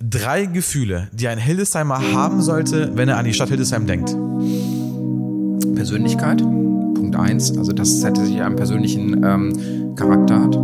[0.00, 4.16] Drei Gefühle, die ein Hildesheimer haben sollte, wenn er an die Stadt Hildesheim denkt.
[5.74, 7.56] Persönlichkeit, Punkt eins.
[7.58, 10.54] Also das hätte sich einen persönlichen ähm, Charakter hat.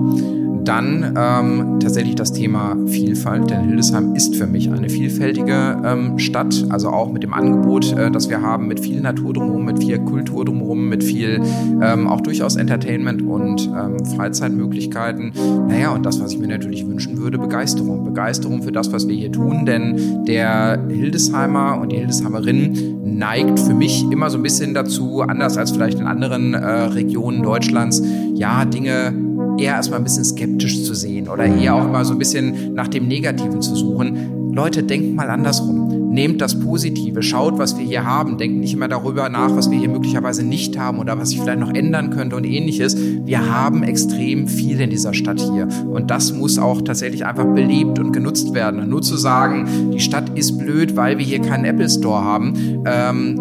[0.65, 6.65] Dann ähm, tatsächlich das Thema Vielfalt, denn Hildesheim ist für mich eine vielfältige ähm, Stadt,
[6.71, 9.99] also auch mit dem Angebot, äh, das wir haben, mit viel Natur drumherum, mit viel
[9.99, 11.43] Kultur drumherum, mit viel
[11.83, 15.33] ähm, auch durchaus Entertainment und ähm, Freizeitmöglichkeiten.
[15.69, 18.05] Naja, und das, was ich mir natürlich wünschen würde, Begeisterung.
[18.05, 23.75] Begeisterung für das, was wir hier tun, denn der Hildesheimer und die Hildesheimerin neigt für
[23.75, 28.03] mich immer so ein bisschen dazu, anders als vielleicht in anderen äh, Regionen Deutschlands,
[28.35, 29.13] ja, Dinge
[29.59, 32.89] eher erstmal ein bisschen skeptisch zu sehen oder eher auch mal so ein bisschen nach
[32.89, 34.53] dem Negativen zu suchen.
[34.53, 36.11] Leute, denkt mal andersrum.
[36.13, 38.39] Nehmt das Positive, schaut, was wir hier haben.
[38.39, 41.59] Denkt nicht immer darüber nach, was wir hier möglicherweise nicht haben oder was sich vielleicht
[41.59, 42.97] noch ändern könnte und ähnliches.
[42.97, 45.67] Wir haben extrem viel in dieser Stadt hier.
[45.91, 48.89] Und das muss auch tatsächlich einfach belebt und genutzt werden.
[48.89, 52.55] Nur zu sagen, die Stadt ist blöd, weil wir hier keinen Apple Store haben,
[52.87, 53.41] ähm,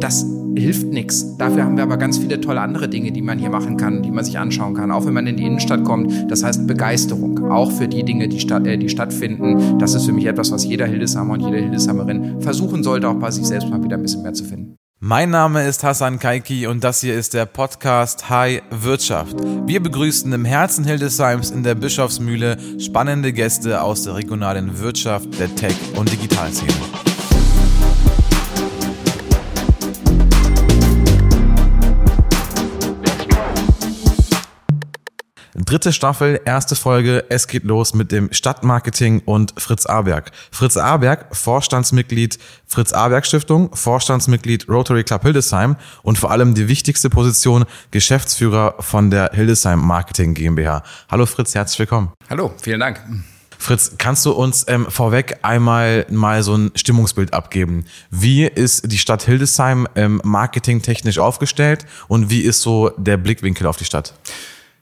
[0.00, 0.26] das
[0.58, 1.36] hilft nichts.
[1.36, 4.10] Dafür haben wir aber ganz viele tolle andere Dinge, die man hier machen kann, die
[4.10, 6.30] man sich anschauen kann, auch wenn man in die Innenstadt kommt.
[6.30, 9.78] Das heißt Begeisterung, auch für die Dinge, die, statt, äh, die stattfinden.
[9.78, 13.30] Das ist für mich etwas, was jeder Hildesheimer und jede Hildesheimerin versuchen sollte, auch bei
[13.30, 14.76] sich selbst mal wieder ein bisschen mehr zu finden.
[15.00, 19.36] Mein Name ist Hassan Kaiki und das hier ist der Podcast High Wirtschaft.
[19.64, 25.54] Wir begrüßen im Herzen Hildesheims in der Bischofsmühle spannende Gäste aus der regionalen Wirtschaft, der
[25.54, 26.72] Tech- und Digitalszene.
[35.64, 37.24] Dritte Staffel, erste Folge.
[37.30, 40.30] Es geht los mit dem Stadtmarketing und Fritz Aberg.
[40.52, 47.10] Fritz Aberg, Vorstandsmitglied Fritz Aberg Stiftung, Vorstandsmitglied Rotary Club Hildesheim und vor allem die wichtigste
[47.10, 50.84] Position Geschäftsführer von der Hildesheim Marketing GmbH.
[51.10, 52.12] Hallo Fritz, herzlich willkommen.
[52.30, 53.00] Hallo, vielen Dank.
[53.58, 57.84] Fritz, kannst du uns ähm, vorweg einmal mal so ein Stimmungsbild abgeben?
[58.12, 63.76] Wie ist die Stadt Hildesheim ähm, marketingtechnisch aufgestellt und wie ist so der Blickwinkel auf
[63.76, 64.14] die Stadt?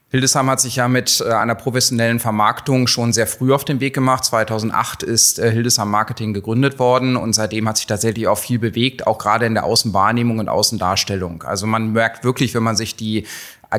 [0.09, 3.93] Hildesheim hat sich ja mit äh, einer professionellen Vermarktung schon sehr früh auf den Weg
[3.93, 4.25] gemacht.
[4.25, 9.09] 2008 ist äh, Hildesheim Marketing gegründet worden und seitdem hat sich tatsächlich auch viel bewegt,
[9.09, 11.43] auch gerade in der Außenwahrnehmung und Außendarstellung.
[11.43, 13.27] Also man merkt wirklich, wenn man sich die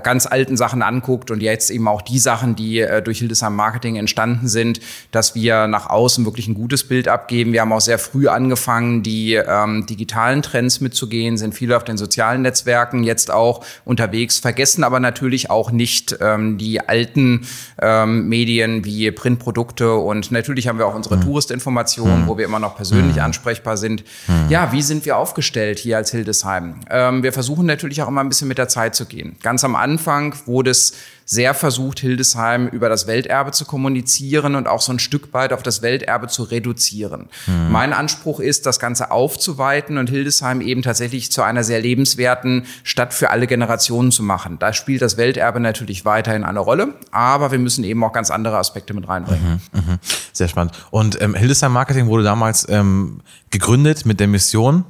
[0.03, 3.95] ganz alten Sachen anguckt und jetzt eben auch die Sachen, die äh, durch Hildesheim Marketing
[3.95, 4.79] entstanden sind,
[5.11, 7.53] dass wir nach außen wirklich ein gutes Bild abgeben.
[7.53, 11.97] Wir haben auch sehr früh angefangen, die ähm, digitalen Trends mitzugehen, sind viele auf den
[11.97, 17.47] sozialen Netzwerken jetzt auch unterwegs, vergessen aber natürlich auch nicht ähm, die alten
[17.81, 21.21] ähm, Medien wie Printprodukte und natürlich haben wir auch unsere mhm.
[21.21, 22.27] Touristinformationen, mhm.
[22.27, 23.23] wo wir immer noch persönlich mhm.
[23.23, 24.03] ansprechbar sind.
[24.27, 24.49] Mhm.
[24.49, 26.81] Ja, wie sind wir aufgestellt hier als Hildesheim?
[26.89, 29.37] Ähm, wir versuchen natürlich auch immer ein bisschen mit der Zeit zu gehen.
[29.41, 30.93] Ganz am Anfang wurde es
[31.29, 35.61] sehr versucht, Hildesheim über das Welterbe zu kommunizieren und auch so ein Stück weit auf
[35.61, 37.27] das Welterbe zu reduzieren.
[37.47, 37.69] Mhm.
[37.69, 43.13] Mein Anspruch ist, das Ganze aufzuweiten und Hildesheim eben tatsächlich zu einer sehr lebenswerten Stadt
[43.13, 44.57] für alle Generationen zu machen.
[44.57, 48.57] Da spielt das Welterbe natürlich weiterhin eine Rolle, aber wir müssen eben auch ganz andere
[48.57, 49.61] Aspekte mit reinbringen.
[49.73, 49.97] Mhm, mh.
[50.31, 50.73] Sehr spannend.
[50.91, 54.85] Und ähm, Hildesheim Marketing wurde damals ähm, gegründet mit der Mission,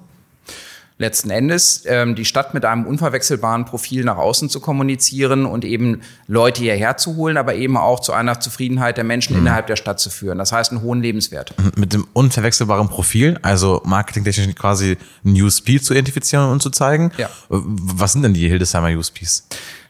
[0.99, 6.01] letzten Endes ähm, die Stadt mit einem unverwechselbaren Profil nach außen zu kommunizieren und eben
[6.27, 9.43] Leute hierher zu holen, aber eben auch zu einer Zufriedenheit der Menschen mhm.
[9.43, 10.39] innerhalb der Stadt zu führen.
[10.39, 11.53] Das heißt, einen hohen Lebenswert.
[11.57, 11.71] Mhm.
[11.75, 17.11] Mit dem unverwechselbaren Profil, also marketingtechnisch quasi ein USP zu identifizieren und zu zeigen.
[17.17, 17.29] Ja.
[17.49, 19.47] Was sind denn die Hildesheimer USPs?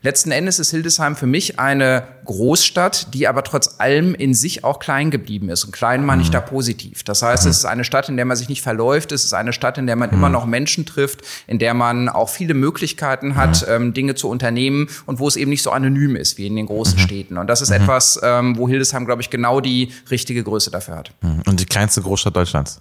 [0.08, 4.80] Letzten Endes ist Hildesheim für mich eine Großstadt, die aber trotz allem in sich auch
[4.80, 5.66] klein geblieben ist.
[5.66, 6.32] Und klein meine ich mhm.
[6.32, 7.04] da positiv.
[7.04, 7.52] Das heißt, mhm.
[7.52, 9.12] es ist eine Stadt, in der man sich nicht verläuft.
[9.12, 10.16] Es ist eine Stadt, in der man mhm.
[10.16, 13.74] immer noch Menschen trifft, in der man auch viele Möglichkeiten hat, mhm.
[13.74, 16.68] ähm, Dinge zu unternehmen und wo es eben nicht so anonym ist wie in den
[16.68, 17.04] großen mhm.
[17.04, 17.38] Städten.
[17.38, 17.82] Und das ist mhm.
[17.82, 21.12] etwas, ähm, wo Hildesheim, glaube ich, genau die richtige Größe dafür hat.
[21.46, 22.80] Und die kleinste Großstadt Deutschlands?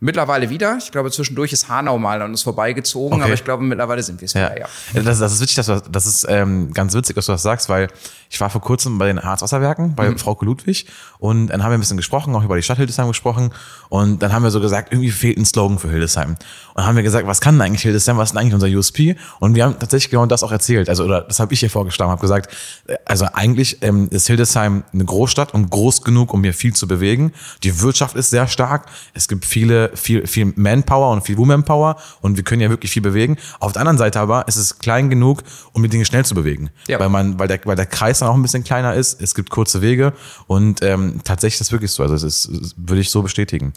[0.00, 0.76] Mittlerweile wieder.
[0.78, 3.24] Ich glaube, zwischendurch ist Hanau mal an uns vorbeigezogen, okay.
[3.24, 4.66] aber ich glaube, mittlerweile sind wir es wieder, ja.
[4.94, 5.02] ja.
[5.02, 7.68] Das, das ist witzig, dass du, das ist ähm, ganz witzig, dass du das sagst,
[7.68, 7.88] weil
[8.30, 10.18] ich war vor kurzem bei den Harzwasserwerken, bei mhm.
[10.18, 10.86] Frauke Ludwig
[11.18, 13.52] und dann haben wir ein bisschen gesprochen, auch über die Stadt Hildesheim gesprochen
[13.88, 16.30] und dann haben wir so gesagt, irgendwie fehlt ein Slogan für Hildesheim.
[16.30, 16.38] Und
[16.74, 19.16] dann haben wir gesagt, was kann denn eigentlich Hildesheim, was ist denn eigentlich unser USP?
[19.38, 22.10] Und wir haben tatsächlich genau das auch erzählt, also oder das habe ich hier vorgeschlagen,
[22.10, 22.52] habe gesagt,
[22.86, 26.88] äh, also eigentlich ähm, ist Hildesheim eine Großstadt und groß genug, um hier viel zu
[26.88, 27.32] bewegen.
[27.62, 32.36] Die Wirtschaft ist sehr stark, es gibt viele, viel, viel Manpower und viel Womanpower und
[32.36, 33.36] wir können ja wirklich viel bewegen.
[33.60, 35.42] Auf der anderen Seite aber ist es klein genug,
[35.72, 36.98] um die Dinge schnell zu bewegen, ja.
[36.98, 39.20] weil man, weil der, weil der Kreis dann auch ein bisschen kleiner ist.
[39.20, 40.12] Es gibt kurze Wege
[40.46, 42.02] und ähm, tatsächlich ist das wirklich so.
[42.02, 43.72] Also es ist, würde ich so bestätigen.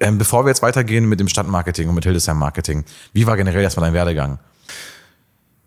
[0.00, 3.62] Ähm, bevor wir jetzt weitergehen mit dem Stadtmarketing und mit Hildesheim Marketing, wie war generell
[3.62, 4.38] erstmal dein Werdegang?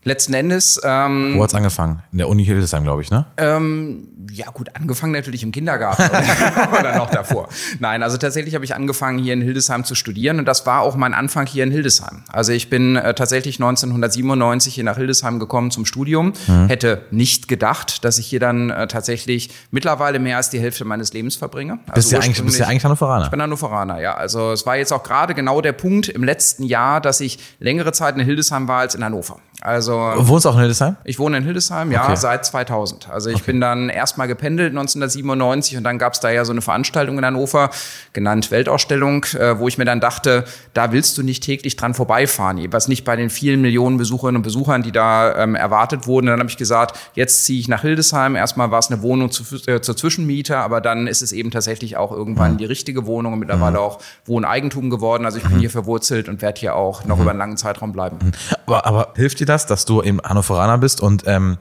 [0.04, 0.82] Letzten Endes.
[0.84, 2.02] Ähm, Wo hat's angefangen?
[2.12, 3.26] In der Uni Hildesheim, glaube ich, ne?
[3.38, 7.50] Ähm, ja, gut, angefangen natürlich im Kindergarten oder, oder noch davor.
[7.80, 10.96] Nein, also tatsächlich habe ich angefangen, hier in Hildesheim zu studieren und das war auch
[10.96, 12.24] mein Anfang hier in Hildesheim.
[12.30, 16.34] Also ich bin äh, tatsächlich 1997 hier nach Hildesheim gekommen zum Studium.
[16.48, 16.68] Mhm.
[16.68, 21.14] Hätte nicht gedacht, dass ich hier dann äh, tatsächlich mittlerweile mehr als die Hälfte meines
[21.14, 21.80] Lebens verbringe.
[21.88, 23.26] Also bist, du eigentlich, bist du eigentlich Hannoveraner?
[23.26, 24.16] Ich bin Hannoveraner, ja.
[24.16, 27.92] Also es war jetzt auch gerade genau der Punkt im letzten Jahr, dass ich längere
[27.92, 29.40] Zeit in Hildesheim war als in Hannover.
[29.62, 30.96] Also Wohnst du auch in Hildesheim?
[31.04, 32.16] Ich wohne in Hildesheim, ja, okay.
[32.16, 33.10] seit 2000.
[33.10, 33.52] Also ich okay.
[33.52, 37.26] bin dann erstmal gependelt 1997 und dann gab es da ja so eine Veranstaltung in
[37.26, 37.70] Hannover,
[38.14, 42.60] genannt Weltausstellung, äh, wo ich mir dann dachte, da willst du nicht täglich dran vorbeifahren,
[42.72, 46.28] was nicht bei den vielen Millionen Besucherinnen und Besuchern, die da ähm, erwartet wurden.
[46.28, 48.36] Und dann habe ich gesagt, jetzt ziehe ich nach Hildesheim.
[48.36, 51.98] Erstmal war es eine Wohnung zu, äh, zur Zwischenmiete, aber dann ist es eben tatsächlich
[51.98, 52.58] auch irgendwann mhm.
[52.58, 53.84] die richtige Wohnung und mittlerweile mhm.
[53.84, 55.26] auch Wohneigentum geworden.
[55.26, 55.60] Also ich bin mhm.
[55.60, 57.22] hier verwurzelt und werde hier auch noch mhm.
[57.22, 58.18] über einen langen Zeitraum bleiben.
[58.24, 58.32] Mhm.
[58.66, 61.58] Aber, aber hilft dir das, dass du im Hannoveraner bist und ähm,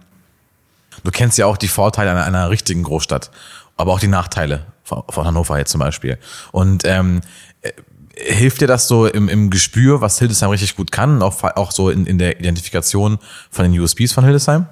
[1.04, 3.30] du kennst ja auch die Vorteile einer, einer richtigen Großstadt,
[3.76, 6.18] aber auch die Nachteile von, von Hannover jetzt zum Beispiel.
[6.52, 7.20] Und ähm,
[7.62, 7.72] äh,
[8.16, 11.90] hilft dir das so im, im Gespür, was Hildesheim richtig gut kann, auch, auch so
[11.90, 13.18] in, in der Identifikation
[13.50, 14.66] von den USBs von Hildesheim?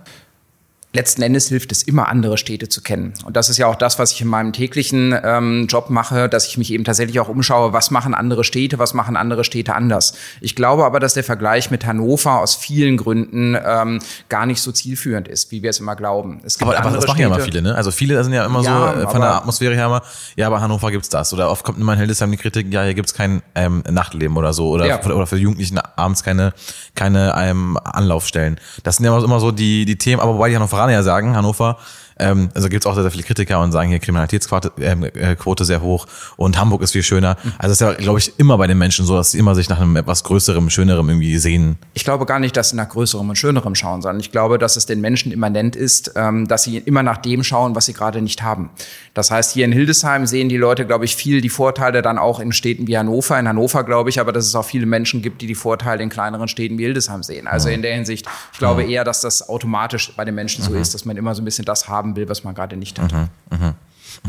[0.93, 3.13] Letzten Endes hilft es immer, andere Städte zu kennen.
[3.25, 6.47] Und das ist ja auch das, was ich in meinem täglichen ähm, Job mache, dass
[6.47, 10.15] ich mich eben tatsächlich auch umschaue, was machen andere Städte, was machen andere Städte anders.
[10.41, 14.01] Ich glaube aber, dass der Vergleich mit Hannover aus vielen Gründen ähm,
[14.31, 16.41] gar nicht so zielführend ist, wie wir es immer glauben.
[16.45, 17.75] Es gibt aber, aber das machen Städte, ja immer viele, ne?
[17.75, 20.03] Also viele sind ja immer ja, so äh, von der Atmosphäre her immer,
[20.37, 21.35] ja, aber Hannover gibt's das.
[21.35, 24.55] Oder oft kommt immer in Hildesheim die Kritik, ja, hier gibt's kein ähm, Nachtleben oder
[24.55, 24.71] so.
[24.71, 25.05] Oder, ja.
[25.05, 26.55] oder für die Jugendlichen abends keine,
[26.95, 28.59] keine ähm, Anlaufstellen.
[28.85, 31.77] Das sind ja immer so die, die Themen, aber wobei die Hannoveraner sagen, Hannover,
[32.19, 35.37] ähm, also gibt es auch sehr, sehr viele Kritiker und sagen hier Kriminalitätsquote ähm, äh,
[35.37, 36.07] Quote sehr hoch
[36.37, 37.37] und Hamburg ist viel schöner.
[37.59, 39.69] Also es ist ja, glaube ich, immer bei den Menschen so, dass sie immer sich
[39.69, 41.77] nach einem etwas größerem, schönerem irgendwie sehen.
[41.95, 44.77] Ich glaube gar nicht, dass sie nach größerem und schönerem schauen, sondern ich glaube, dass
[44.77, 48.21] es den Menschen immanent ist, ähm, dass sie immer nach dem schauen, was sie gerade
[48.23, 48.71] nicht haben.
[49.15, 52.41] Das heißt, hier in Hildesheim sehen die Leute, glaube ich, viel die Vorteile dann auch
[52.41, 53.39] in Städten wie Hannover.
[53.39, 56.09] In Hannover glaube ich aber, dass es auch viele Menschen gibt, die die Vorteile in
[56.09, 57.47] kleineren Städten wie Hildesheim sehen.
[57.47, 60.81] Also in der Hinsicht, ich glaube eher, dass das automatisch bei den Menschen so mhm.
[60.81, 62.99] ist, dass man immer so ein bisschen das haben will, was man gerade nicht nicht
[62.99, 63.13] hat.
[63.13, 63.75] Mhm, mh,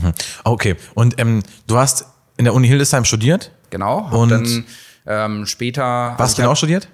[0.01, 0.13] mh.
[0.43, 2.05] Okay, und ähm, du hast
[2.37, 3.51] in der Uni Hildesheim studiert?
[3.69, 4.09] Genau.
[4.11, 4.65] Und dann
[5.05, 6.15] ähm, später.
[6.17, 6.87] Was genau studiert?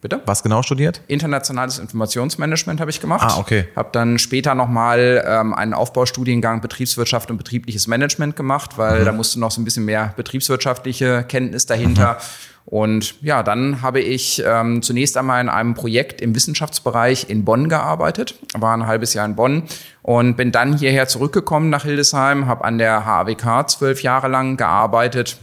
[0.00, 0.20] Bitte?
[0.26, 1.00] Was genau studiert?
[1.06, 3.26] Internationales Informationsmanagement habe ich gemacht.
[3.26, 3.68] Ah, okay.
[3.74, 9.04] Habe dann später nochmal ähm, einen Aufbaustudiengang Betriebswirtschaft und betriebliches Management gemacht, weil mhm.
[9.06, 12.14] da musste noch so ein bisschen mehr betriebswirtschaftliche Kenntnis dahinter.
[12.14, 12.53] Mhm.
[12.74, 17.68] Und ja, dann habe ich ähm, zunächst einmal in einem Projekt im Wissenschaftsbereich in Bonn
[17.68, 19.62] gearbeitet, war ein halbes Jahr in Bonn
[20.02, 25.38] und bin dann hierher zurückgekommen nach Hildesheim, habe an der HAWK zwölf Jahre lang gearbeitet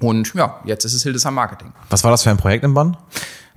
[0.00, 1.72] und ja, jetzt ist es Hildesheim Marketing.
[1.88, 2.98] Was war das für ein Projekt in Bonn?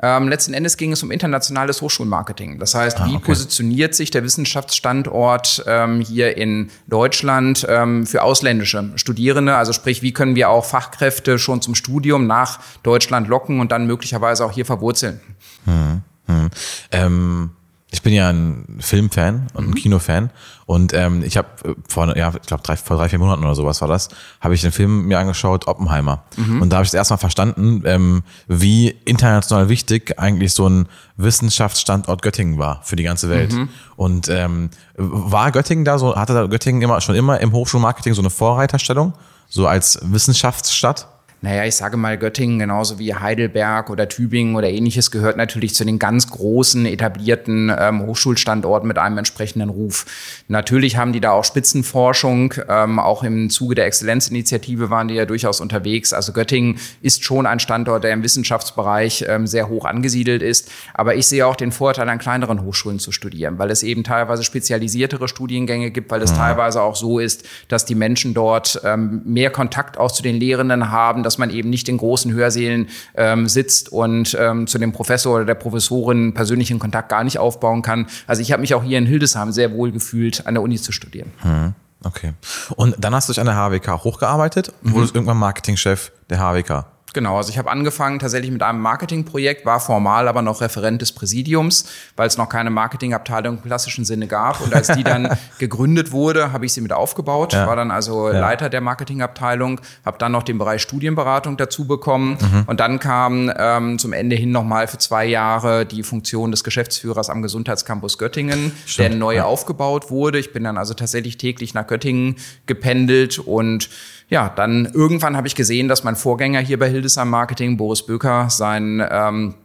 [0.01, 2.59] Ähm, letzten Endes ging es um internationales Hochschulmarketing.
[2.59, 3.25] Das heißt, ah, wie okay.
[3.25, 9.55] positioniert sich der Wissenschaftsstandort ähm, hier in Deutschland ähm, für ausländische Studierende?
[9.55, 13.85] Also sprich, wie können wir auch Fachkräfte schon zum Studium nach Deutschland locken und dann
[13.85, 15.21] möglicherweise auch hier verwurzeln?
[15.65, 17.51] Hm, hm.
[17.93, 19.75] Ich bin ja ein Filmfan und ein mhm.
[19.75, 20.29] Kinofan
[20.65, 23.53] und ähm, ich habe äh, vor, ja, ich glaube drei, vor drei, vier Monaten oder
[23.55, 24.07] sowas war das,
[24.39, 26.23] habe ich den Film mir angeschaut, Oppenheimer.
[26.37, 26.61] Mhm.
[26.61, 32.57] Und da habe ich erstmal verstanden, ähm, wie international wichtig eigentlich so ein Wissenschaftsstandort Göttingen
[32.57, 33.51] war für die ganze Welt.
[33.51, 33.67] Mhm.
[33.97, 38.21] Und ähm, war Göttingen da so, hatte da Göttingen immer schon immer im Hochschulmarketing so
[38.21, 39.11] eine Vorreiterstellung,
[39.49, 41.07] so als Wissenschaftsstadt?
[41.41, 45.83] Naja, ich sage mal, Göttingen genauso wie Heidelberg oder Tübingen oder ähnliches gehört natürlich zu
[45.83, 50.05] den ganz großen etablierten ähm, Hochschulstandorten mit einem entsprechenden Ruf.
[50.47, 55.25] Natürlich haben die da auch Spitzenforschung, ähm, auch im Zuge der Exzellenzinitiative waren die ja
[55.25, 56.13] durchaus unterwegs.
[56.13, 60.69] Also Göttingen ist schon ein Standort, der im Wissenschaftsbereich ähm, sehr hoch angesiedelt ist.
[60.93, 64.43] Aber ich sehe auch den Vorteil, an kleineren Hochschulen zu studieren, weil es eben teilweise
[64.43, 66.37] spezialisiertere Studiengänge gibt, weil es mhm.
[66.37, 70.91] teilweise auch so ist, dass die Menschen dort ähm, mehr Kontakt auch zu den Lehrenden
[70.91, 75.35] haben, dass man eben nicht in großen Hörsälen ähm, sitzt und ähm, zu dem Professor
[75.35, 78.07] oder der Professorin persönlichen Kontakt gar nicht aufbauen kann.
[78.27, 80.91] Also ich habe mich auch hier in Hildesheim sehr wohl gefühlt, an der Uni zu
[80.91, 81.31] studieren.
[81.37, 81.73] Hm.
[82.03, 82.33] Okay.
[82.75, 84.95] Und dann hast du dich an der HWK hochgearbeitet und mhm.
[84.95, 86.85] wurdest irgendwann Marketingchef der HWK.
[87.13, 91.11] Genau, also ich habe angefangen tatsächlich mit einem Marketingprojekt, war formal aber noch Referent des
[91.11, 94.61] Präsidiums, weil es noch keine Marketingabteilung im klassischen Sinne gab.
[94.61, 97.67] Und als die dann gegründet wurde, habe ich sie mit aufgebaut, ja.
[97.67, 98.39] war dann also ja.
[98.39, 102.37] Leiter der Marketingabteilung, habe dann noch den Bereich Studienberatung dazu bekommen.
[102.39, 102.63] Mhm.
[102.67, 107.29] Und dann kam ähm, zum Ende hin nochmal für zwei Jahre die Funktion des Geschäftsführers
[107.29, 109.09] am Gesundheitscampus Göttingen, Stimmt.
[109.09, 109.45] der neu ja.
[109.45, 110.39] aufgebaut wurde.
[110.39, 112.37] Ich bin dann also tatsächlich täglich nach Göttingen
[112.67, 113.89] gependelt und
[114.31, 118.49] ja, dann irgendwann habe ich gesehen, dass mein Vorgänger hier bei Hildesheim Marketing, Boris Böker,
[118.49, 119.55] sein ähm,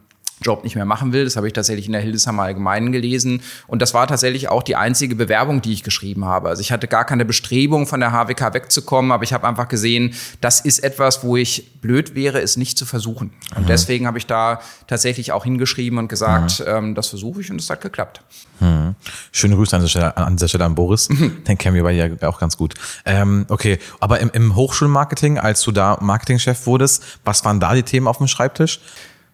[0.42, 1.24] Job nicht mehr machen will.
[1.24, 3.42] Das habe ich tatsächlich in der Hildesheimer Allgemeinen gelesen.
[3.66, 6.48] Und das war tatsächlich auch die einzige Bewerbung, die ich geschrieben habe.
[6.50, 10.14] Also ich hatte gar keine Bestrebung, von der HWK wegzukommen, aber ich habe einfach gesehen,
[10.40, 13.32] das ist etwas, wo ich blöd wäre, es nicht zu versuchen.
[13.54, 13.66] Und mhm.
[13.66, 16.66] deswegen habe ich da tatsächlich auch hingeschrieben und gesagt, mhm.
[16.66, 18.20] ähm, das versuche ich und es hat geklappt.
[18.60, 18.94] Mhm.
[19.32, 21.08] Schöne Grüße an dieser Stelle an, dieser Stelle an Boris.
[21.08, 21.44] Mhm.
[21.44, 22.74] Den kennen wir bei dir auch ganz gut.
[23.04, 27.82] Ähm, okay, aber im, im Hochschulmarketing, als du da Marketingchef wurdest, was waren da die
[27.82, 28.80] Themen auf dem Schreibtisch?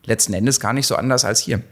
[0.04, 1.62] Letzten Endes gar nicht so anders als hier.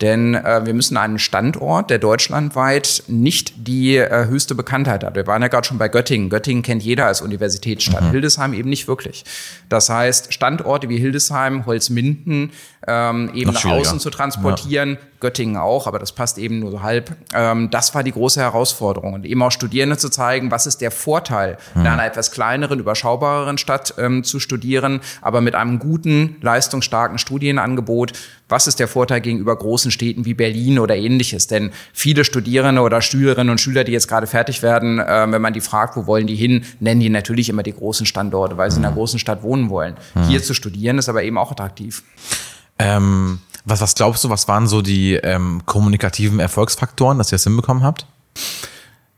[0.00, 5.16] Denn äh, wir müssen einen Standort, der deutschlandweit nicht die äh, höchste Bekanntheit hat.
[5.16, 6.30] Wir waren ja gerade schon bei Göttingen.
[6.30, 8.02] Göttingen kennt jeder als Universitätsstadt.
[8.02, 8.10] Mhm.
[8.12, 9.24] Hildesheim eben nicht wirklich.
[9.68, 12.52] Das heißt, Standorte wie Hildesheim, Holzminden
[12.86, 14.98] ähm, eben nach außen zu transportieren, ja.
[15.20, 17.16] Göttingen auch, aber das passt eben nur so halb.
[17.34, 19.14] Ähm, das war die große Herausforderung.
[19.14, 21.82] Und eben auch Studierenden zu zeigen, was ist der Vorteil, mhm.
[21.82, 28.12] in einer etwas kleineren, überschaubareren Stadt ähm, zu studieren, aber mit einem guten, leistungsstarken Studienangebot.
[28.48, 31.48] Was ist der Vorteil gegenüber großen Städten wie Berlin oder ähnliches.
[31.48, 35.52] Denn viele Studierende oder Schülerinnen und Schüler, die jetzt gerade fertig werden, äh, wenn man
[35.52, 38.78] die fragt, wo wollen die hin, nennen die natürlich immer die großen Standorte, weil sie
[38.78, 38.98] in einer mhm.
[38.98, 39.96] großen Stadt wohnen wollen.
[40.14, 40.22] Mhm.
[40.24, 42.02] Hier zu studieren ist aber eben auch attraktiv.
[42.78, 47.44] Ähm, was, was glaubst du, was waren so die ähm, kommunikativen Erfolgsfaktoren, dass ihr es
[47.44, 48.06] hinbekommen habt?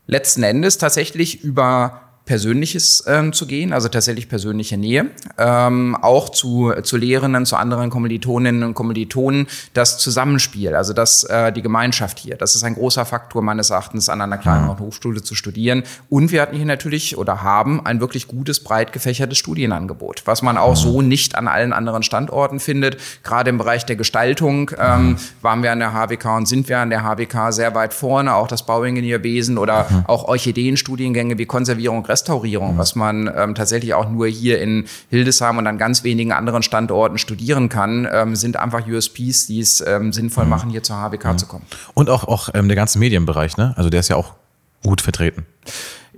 [0.07, 6.73] Letzten Endes tatsächlich über Persönliches ähm, zu gehen, also tatsächlich persönliche Nähe, ähm, auch zu,
[6.83, 12.37] zu Lehrenden, zu anderen Kommilitoninnen und Kommilitonen, das Zusammenspiel, also das, äh, die Gemeinschaft hier,
[12.37, 15.83] das ist ein großer Faktor meines Erachtens, an einer kleineren Hochschule zu studieren.
[16.09, 20.57] Und wir hatten hier natürlich oder haben ein wirklich gutes, breit gefächertes Studienangebot, was man
[20.57, 22.99] auch so nicht an allen anderen Standorten findet.
[23.25, 26.91] Gerade im Bereich der Gestaltung ähm, waren wir an der HWK und sind wir an
[26.91, 32.95] der HWK sehr weit vorne, auch das Bauingenieurwesen oder auch Orchideenstudiengänge wie Konservierung, Restaurierung, was
[32.95, 37.69] man ähm, tatsächlich auch nur hier in Hildesheim und an ganz wenigen anderen Standorten studieren
[37.69, 40.51] kann, ähm, sind einfach USPs, die es ähm, sinnvoll mhm.
[40.51, 41.39] machen, hier zur HWK mhm.
[41.39, 41.65] zu kommen.
[41.95, 43.73] Und auch, auch ähm, der ganze Medienbereich, ne?
[43.77, 44.35] Also der ist ja auch
[44.83, 45.47] gut vertreten.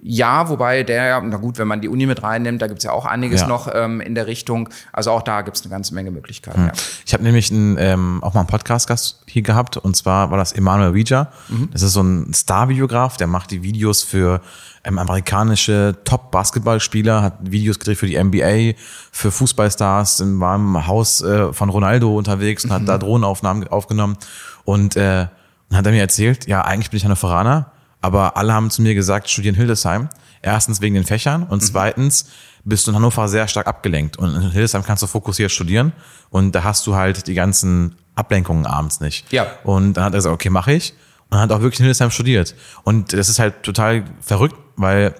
[0.04, 3.06] Ja, wobei der, na gut, wenn man die Uni mit reinnimmt, da gibt's ja auch
[3.06, 3.46] einiges ja.
[3.46, 4.68] noch ähm, in der Richtung.
[4.92, 6.62] Also auch da gibt's eine ganze Menge Möglichkeiten.
[6.62, 6.66] Mhm.
[6.66, 6.72] Ja.
[7.06, 10.50] Ich habe nämlich ein, ähm, auch mal einen Podcast-Gast hier gehabt und zwar war das
[10.50, 11.30] Emanuel Rija.
[11.48, 11.70] Mhm.
[11.70, 14.40] Das ist so ein Star-Videograf, der macht die Videos für
[14.82, 18.76] ähm, amerikanische Top-Basketballspieler, hat Videos gedreht für die NBA,
[19.12, 22.74] für Fußballstars, war im Haus äh, von Ronaldo unterwegs und mhm.
[22.74, 24.16] hat da Drohnenaufnahmen aufgenommen.
[24.64, 25.28] Und äh,
[25.68, 27.70] dann hat er mir erzählt, ja, eigentlich bin ich Hannoveraner,
[28.02, 30.08] aber alle haben zu mir gesagt, studieren Hildesheim.
[30.42, 31.66] Erstens wegen den Fächern und mhm.
[31.66, 32.26] zweitens
[32.64, 34.16] bist du in Hannover sehr stark abgelenkt.
[34.16, 35.92] Und in Hildesheim kannst du fokussiert studieren
[36.30, 39.32] und da hast du halt die ganzen Ablenkungen abends nicht.
[39.32, 39.46] Ja.
[39.64, 40.94] Und dann hat er gesagt, okay, mache ich.
[41.30, 42.54] Und hat auch wirklich in Hildesheim studiert.
[42.82, 45.14] Und das ist halt total verrückt, weil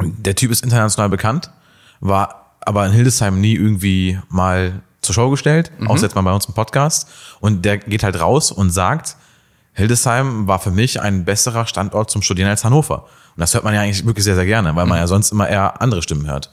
[0.00, 1.50] der Typ ist international bekannt,
[2.00, 5.88] war aber in Hildesheim nie irgendwie mal zur Show gestellt, mhm.
[5.88, 7.08] außer jetzt mal bei uns im Podcast.
[7.40, 9.16] Und der geht halt raus und sagt,
[9.80, 13.04] Hildesheim war für mich ein besserer Standort zum Studieren als Hannover.
[13.36, 15.48] Und das hört man ja eigentlich wirklich sehr, sehr gerne, weil man ja sonst immer
[15.48, 16.50] eher andere Stimmen hört.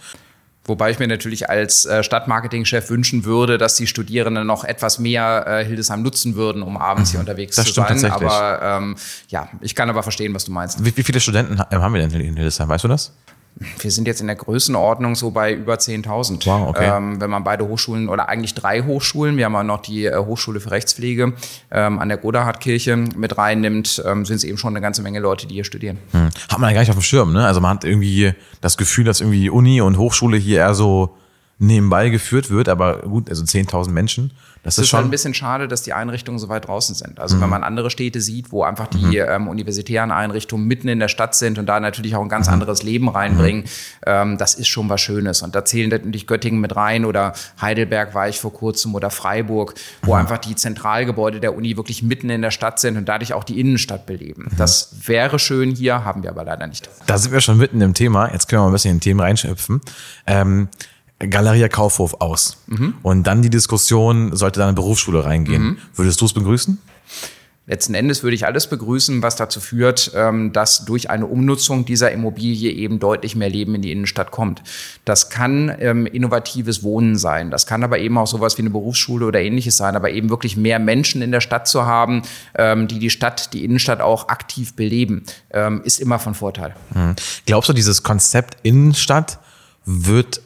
[0.67, 5.46] Wobei ich mir natürlich als äh, Stadtmarketingchef wünschen würde, dass die Studierenden noch etwas mehr
[5.48, 7.27] äh, Hildesheim nutzen würden, um abends hier mhm.
[7.27, 8.03] unterwegs das zu sein.
[8.05, 8.96] Aber ähm,
[9.29, 10.84] ja, ich kann aber verstehen, was du meinst.
[10.84, 12.67] Wie, wie viele Studenten haben wir denn in Hildesheim?
[12.67, 13.13] Weißt du das?
[13.80, 16.46] Wir sind jetzt in der Größenordnung so bei über 10.000.
[16.46, 16.96] Wow, okay.
[16.96, 20.18] Ähm, wenn man beide Hochschulen oder eigentlich drei Hochschulen, wir haben auch noch die äh,
[20.18, 21.34] Hochschule für Rechtspflege
[21.72, 25.48] ähm, an der Godahardkirche mit reinnimmt, ähm, sind es eben schon eine ganze Menge Leute,
[25.48, 25.98] die hier studieren.
[26.12, 26.30] Hm.
[26.50, 27.46] Hat man ja gar nicht auf dem Schirm, ne?
[27.46, 31.16] Also man hat irgendwie das Gefühl, dass irgendwie Uni und Hochschule hier eher so
[31.60, 34.32] nebenbei geführt wird, aber gut, also 10.000 Menschen.
[34.64, 37.20] Das, das ist, schon ein bisschen schade, dass die Einrichtungen so weit draußen sind.
[37.20, 37.42] Also mhm.
[37.42, 39.26] wenn man andere Städte sieht, wo einfach die mhm.
[39.28, 42.54] ähm, universitären Einrichtungen mitten in der Stadt sind und da natürlich auch ein ganz mhm.
[42.54, 43.68] anderes Leben reinbringen, mhm.
[44.06, 45.42] ähm, das ist schon was Schönes.
[45.42, 49.74] Und da zählen natürlich Göttingen mit rein oder Heidelberg war ich vor kurzem oder Freiburg,
[50.02, 50.22] wo mhm.
[50.22, 53.60] einfach die Zentralgebäude der Uni wirklich mitten in der Stadt sind und dadurch auch die
[53.60, 54.50] Innenstadt beleben.
[54.52, 54.58] Mhm.
[54.58, 56.90] Das wäre schön hier, haben wir aber leider nicht.
[57.06, 58.32] Da sind wir schon mitten im Thema.
[58.32, 59.82] Jetzt können wir mal ein bisschen in Themen reinschöpfen.
[60.26, 60.70] Ähm,
[61.19, 62.57] Galeria Kaufhof aus.
[62.67, 62.95] Mhm.
[63.01, 65.63] Und dann die Diskussion, sollte da eine Berufsschule reingehen.
[65.63, 65.77] Mhm.
[65.95, 66.77] Würdest du es begrüßen?
[67.69, 72.13] Letzten Endes würde ich alles begrüßen, was dazu führt, ähm, dass durch eine Umnutzung dieser
[72.13, 74.63] Immobilie eben deutlich mehr Leben in die Innenstadt kommt.
[75.03, 79.25] Das kann ähm, innovatives Wohnen sein, das kann aber eben auch sowas wie eine Berufsschule
[79.25, 82.21] oder ähnliches sein, aber eben wirklich mehr Menschen in der Stadt zu haben,
[82.55, 85.24] ähm, die die Stadt, die Innenstadt auch aktiv beleben,
[85.83, 86.75] ist immer von Vorteil.
[86.93, 87.15] Hm.
[87.45, 89.39] Glaubst du, dieses Konzept Innenstadt
[89.86, 90.41] wird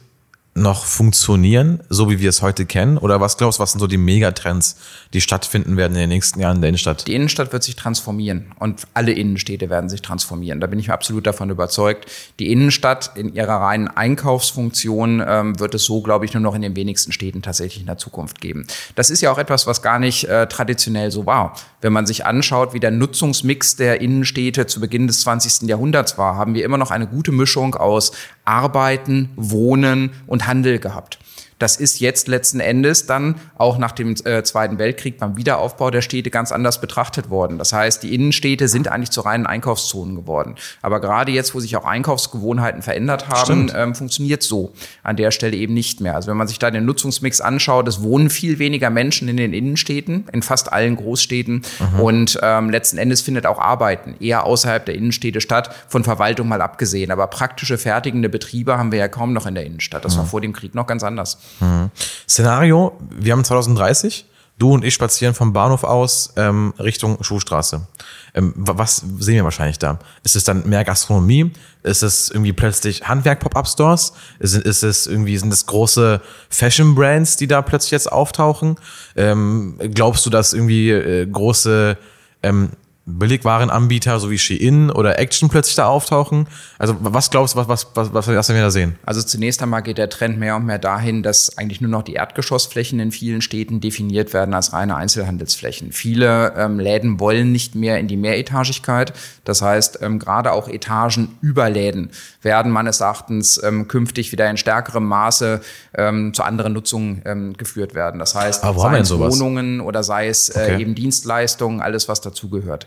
[0.54, 2.98] noch funktionieren, so wie wir es heute kennen?
[2.98, 4.76] Oder was glaubst du, was sind so die Megatrends,
[5.14, 7.06] die stattfinden werden in den nächsten Jahren in der Innenstadt?
[7.06, 10.60] Die Innenstadt wird sich transformieren und alle Innenstädte werden sich transformieren.
[10.60, 12.04] Da bin ich absolut davon überzeugt.
[12.38, 16.62] Die Innenstadt in ihrer reinen Einkaufsfunktion ähm, wird es so, glaube ich, nur noch in
[16.62, 18.66] den wenigsten Städten tatsächlich in der Zukunft geben.
[18.94, 21.56] Das ist ja auch etwas, was gar nicht äh, traditionell so war.
[21.80, 25.68] Wenn man sich anschaut, wie der Nutzungsmix der Innenstädte zu Beginn des 20.
[25.68, 28.12] Jahrhunderts war, haben wir immer noch eine gute Mischung aus
[28.44, 31.18] Arbeiten, Wohnen und Handel gehabt.
[31.62, 36.02] Das ist jetzt letzten Endes dann auch nach dem äh, Zweiten Weltkrieg beim Wiederaufbau der
[36.02, 37.56] Städte ganz anders betrachtet worden.
[37.56, 40.56] Das heißt, die Innenstädte sind eigentlich zu reinen Einkaufszonen geworden.
[40.82, 44.72] Aber gerade jetzt, wo sich auch Einkaufsgewohnheiten verändert haben, ähm, funktioniert so
[45.04, 46.16] an der Stelle eben nicht mehr.
[46.16, 49.52] Also wenn man sich da den Nutzungsmix anschaut, es wohnen viel weniger Menschen in den
[49.52, 51.62] Innenstädten, in fast allen Großstädten.
[51.94, 52.00] Mhm.
[52.00, 56.60] Und ähm, letzten Endes findet auch Arbeiten eher außerhalb der Innenstädte statt, von Verwaltung mal
[56.60, 57.12] abgesehen.
[57.12, 60.04] Aber praktische fertigende Betriebe haben wir ja kaum noch in der Innenstadt.
[60.04, 60.18] Das mhm.
[60.18, 61.38] war vor dem Krieg noch ganz anders.
[61.60, 61.90] Mhm.
[62.28, 64.26] Szenario, wir haben 2030,
[64.58, 67.86] du und ich spazieren vom Bahnhof aus ähm, Richtung Schuhstraße.
[68.34, 69.98] Ähm, was sehen wir wahrscheinlich da?
[70.22, 71.52] Ist es dann mehr Gastronomie?
[71.82, 74.12] Ist es irgendwie plötzlich Handwerk-Pop-Up-Stores?
[74.38, 78.76] Ist, ist es irgendwie, sind es große Fashion-Brands, die da plötzlich jetzt auftauchen?
[79.16, 81.98] Ähm, glaubst du, dass irgendwie äh, große
[82.42, 82.70] ähm,
[83.04, 86.46] Billigwarenanbieter so wie Shein oder Action plötzlich da auftauchen?
[86.78, 88.96] Also was glaubst du, was, was, was, was werden wir da sehen?
[89.04, 92.14] Also zunächst einmal geht der Trend mehr und mehr dahin, dass eigentlich nur noch die
[92.14, 95.90] Erdgeschossflächen in vielen Städten definiert werden als reine Einzelhandelsflächen.
[95.90, 99.12] Viele ähm, Läden wollen nicht mehr in die Mehretagigkeit.
[99.44, 104.56] Das heißt, ähm, gerade auch Etagen über Läden werden meines Erachtens ähm, künftig wieder in
[104.56, 105.60] stärkerem Maße
[105.94, 108.20] ähm, zu anderen Nutzungen ähm, geführt werden.
[108.20, 110.82] Das heißt, sei es Wohnungen oder sei es äh, okay.
[110.82, 112.86] eben Dienstleistungen, alles was dazugehört.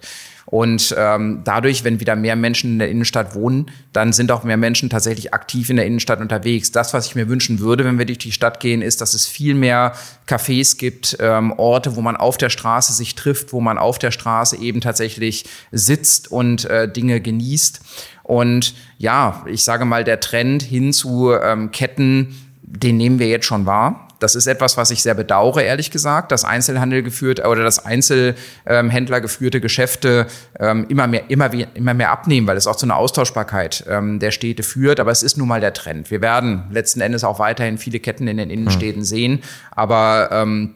[0.55, 4.55] Und ähm, dadurch, wenn wieder mehr Menschen in der Innenstadt wohnen, dann sind auch mehr
[4.55, 6.71] Menschen tatsächlich aktiv in der Innenstadt unterwegs.
[6.71, 9.27] Das, was ich mir wünschen würde, wenn wir durch die Stadt gehen, ist, dass es
[9.27, 9.91] viel mehr
[10.29, 14.11] Cafés gibt, ähm, Orte, wo man auf der Straße sich trifft, wo man auf der
[14.11, 15.43] Straße eben tatsächlich
[15.73, 17.81] sitzt und äh, Dinge genießt.
[18.23, 23.45] Und ja, ich sage mal, der Trend hin zu ähm, Ketten, den nehmen wir jetzt
[23.45, 24.04] schon wahr.
[24.19, 29.21] Das ist etwas, was ich sehr bedauere, ehrlich gesagt, dass Einzelhandel geführt oder dass Einzelhändler
[29.21, 30.27] geführte Geschäfte
[30.59, 34.31] ähm, immer mehr, immer, immer mehr abnehmen, weil es auch zu einer Austauschbarkeit ähm, der
[34.31, 34.99] Städte führt.
[34.99, 36.11] Aber es ist nun mal der Trend.
[36.11, 39.05] Wir werden letzten Endes auch weiterhin viele Ketten in den Innenstädten hm.
[39.05, 39.43] sehen.
[39.71, 40.75] Aber ähm,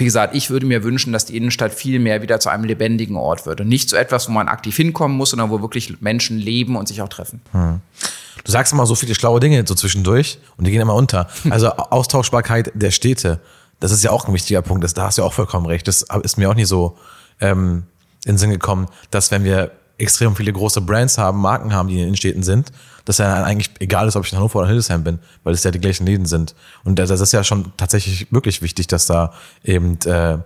[0.00, 3.16] wie gesagt, ich würde mir wünschen, dass die Innenstadt viel mehr wieder zu einem lebendigen
[3.16, 6.38] Ort wird und nicht zu etwas, wo man aktiv hinkommen muss, sondern wo wirklich Menschen
[6.38, 7.42] leben und sich auch treffen.
[7.52, 7.80] Hm.
[8.42, 11.28] Du sagst immer so viele schlaue Dinge so zwischendurch und die gehen immer unter.
[11.50, 13.40] Also Austauschbarkeit der Städte,
[13.78, 14.82] das ist ja auch ein wichtiger Punkt.
[14.84, 15.86] Das, da hast du ja auch vollkommen recht.
[15.86, 16.96] Das ist mir auch nie so
[17.40, 17.84] ähm,
[18.24, 21.94] in den Sinn gekommen, dass wenn wir extrem viele große Brands haben, Marken haben, die
[21.94, 22.72] in den Innenstädten sind,
[23.04, 25.70] dass ja eigentlich egal ist, ob ich in Hannover oder Hildesheim bin, weil es ja
[25.70, 26.54] die gleichen Läden sind.
[26.84, 29.32] Und das, ist ja schon tatsächlich wirklich wichtig, dass da
[29.64, 30.38] eben, äh,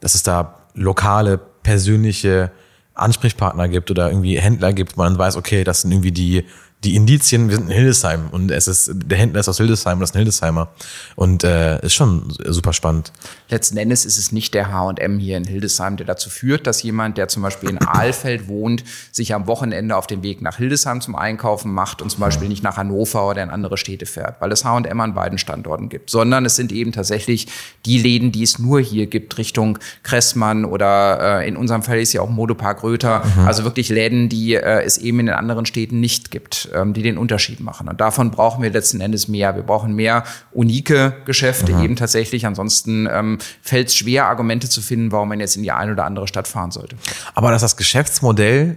[0.00, 2.50] dass es da lokale, persönliche
[2.94, 6.44] Ansprechpartner gibt oder irgendwie Händler gibt, man weiß, okay, das sind irgendwie die
[6.86, 10.10] die Indizien, wir sind in Hildesheim und es ist, der Händler ist aus Hildesheim, das
[10.10, 10.68] ist ein Hildesheimer.
[11.16, 13.12] Und äh, ist schon super spannend.
[13.48, 17.18] Letzten Endes ist es nicht der HM hier in Hildesheim, der dazu führt, dass jemand,
[17.18, 21.16] der zum Beispiel in Aalfeld wohnt, sich am Wochenende auf den Weg nach Hildesheim zum
[21.16, 24.64] Einkaufen macht und zum Beispiel nicht nach Hannover oder in andere Städte fährt, weil es
[24.64, 27.48] HM an beiden Standorten gibt, sondern es sind eben tatsächlich
[27.84, 32.12] die Läden, die es nur hier gibt, Richtung Kressmann oder äh, in unserem Fall ist
[32.12, 33.48] ja auch Modopark Röther, mhm.
[33.48, 37.02] also wirklich Läden, die äh, es eben in den anderen Städten nicht gibt ähm, die
[37.02, 37.88] den Unterschied machen.
[37.88, 39.56] Und davon brauchen wir letzten Endes mehr.
[39.56, 41.82] Wir brauchen mehr unike Geschäfte mhm.
[41.82, 42.46] eben tatsächlich.
[42.46, 46.04] Ansonsten ähm, fällt es schwer, Argumente zu finden, warum man jetzt in die eine oder
[46.04, 46.96] andere Stadt fahren sollte.
[47.34, 48.76] Aber dass das Geschäftsmodell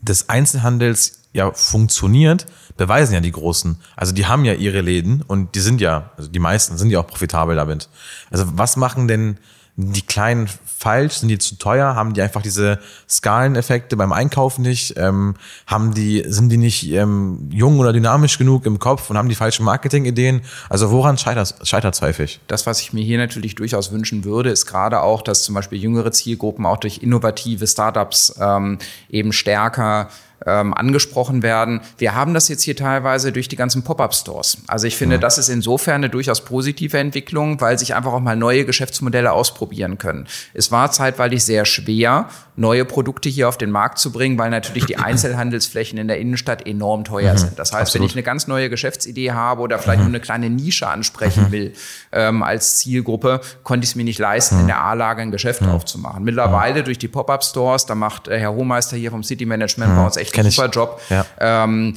[0.00, 3.76] des Einzelhandels ja funktioniert, beweisen ja die Großen.
[3.96, 7.00] Also die haben ja ihre Läden und die sind ja, also die meisten sind ja
[7.00, 7.88] auch profitabel damit.
[8.30, 9.38] Also was machen denn
[9.76, 11.14] die kleinen falsch?
[11.14, 11.94] Sind die zu teuer?
[11.94, 14.94] Haben die einfach diese Skaleneffekte beim Einkaufen nicht?
[14.96, 15.34] Ähm,
[15.66, 19.34] haben die, sind die nicht ähm, jung oder dynamisch genug im Kopf und haben die
[19.34, 20.42] falschen Marketingideen?
[20.68, 22.40] Also woran scheitert scheitert häufig?
[22.46, 25.78] Das, was ich mir hier natürlich durchaus wünschen würde, ist gerade auch, dass zum Beispiel
[25.78, 30.08] jüngere Zielgruppen auch durch innovative Startups ähm, eben stärker
[30.46, 31.80] ähm, angesprochen werden.
[31.98, 34.58] Wir haben das jetzt hier teilweise durch die ganzen Pop-up-Stores.
[34.66, 35.20] Also ich finde, ja.
[35.20, 39.98] das ist insofern eine durchaus positive Entwicklung, weil sich einfach auch mal neue Geschäftsmodelle ausprobieren
[39.98, 40.26] können.
[40.52, 44.86] Es war zeitweilig sehr schwer, neue Produkte hier auf den Markt zu bringen, weil natürlich
[44.86, 47.38] die Einzelhandelsflächen in der Innenstadt enorm teuer mhm.
[47.38, 47.58] sind.
[47.58, 48.02] Das heißt, Absolut.
[48.02, 50.06] wenn ich eine ganz neue Geschäftsidee habe oder vielleicht mhm.
[50.06, 51.52] nur eine kleine Nische ansprechen mhm.
[51.52, 51.72] will
[52.12, 54.68] ähm, als Zielgruppe, konnte ich es mir nicht leisten, in mhm.
[54.68, 56.24] der A-Lage ein Geschäft aufzumachen.
[56.24, 60.16] Mittlerweile durch die Pop-up-Stores, da macht äh, Herr Hohmeister hier vom City Management bei uns
[60.26, 60.56] echt ein ich.
[60.56, 61.00] super Job.
[61.10, 61.26] Ja.
[61.40, 61.94] Ähm,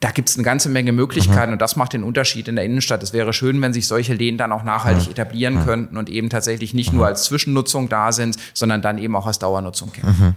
[0.00, 3.02] da gibt es eine ganze Menge Möglichkeiten und das macht den Unterschied in der Innenstadt.
[3.02, 6.74] Es wäre schön, wenn sich solche Läden dann auch nachhaltig etablieren könnten und eben tatsächlich
[6.74, 10.36] nicht nur als Zwischennutzung da sind, sondern dann eben auch als Dauernutzung kennen.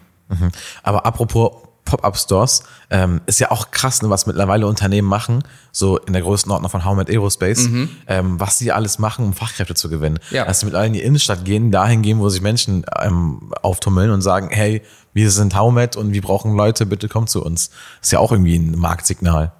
[0.84, 6.14] Aber apropos Pop-Up-Stores, ähm, ist ja auch krass, ne, was mittlerweile Unternehmen machen, so in
[6.14, 7.68] der Größenordnung von Howmet Aerospace,
[8.08, 10.20] ähm, was sie alles machen, um Fachkräfte zu gewinnen.
[10.32, 10.46] Ja.
[10.46, 14.22] Dass sie mittlerweile in die Innenstadt gehen, dahin gehen, wo sich Menschen ähm, auftummeln und
[14.22, 14.82] sagen, hey,
[15.14, 17.72] wir sind Howmet und wir brauchen Leute, bitte kommt zu uns.
[18.02, 19.52] Ist ja auch irgendwie ein Marktsignal.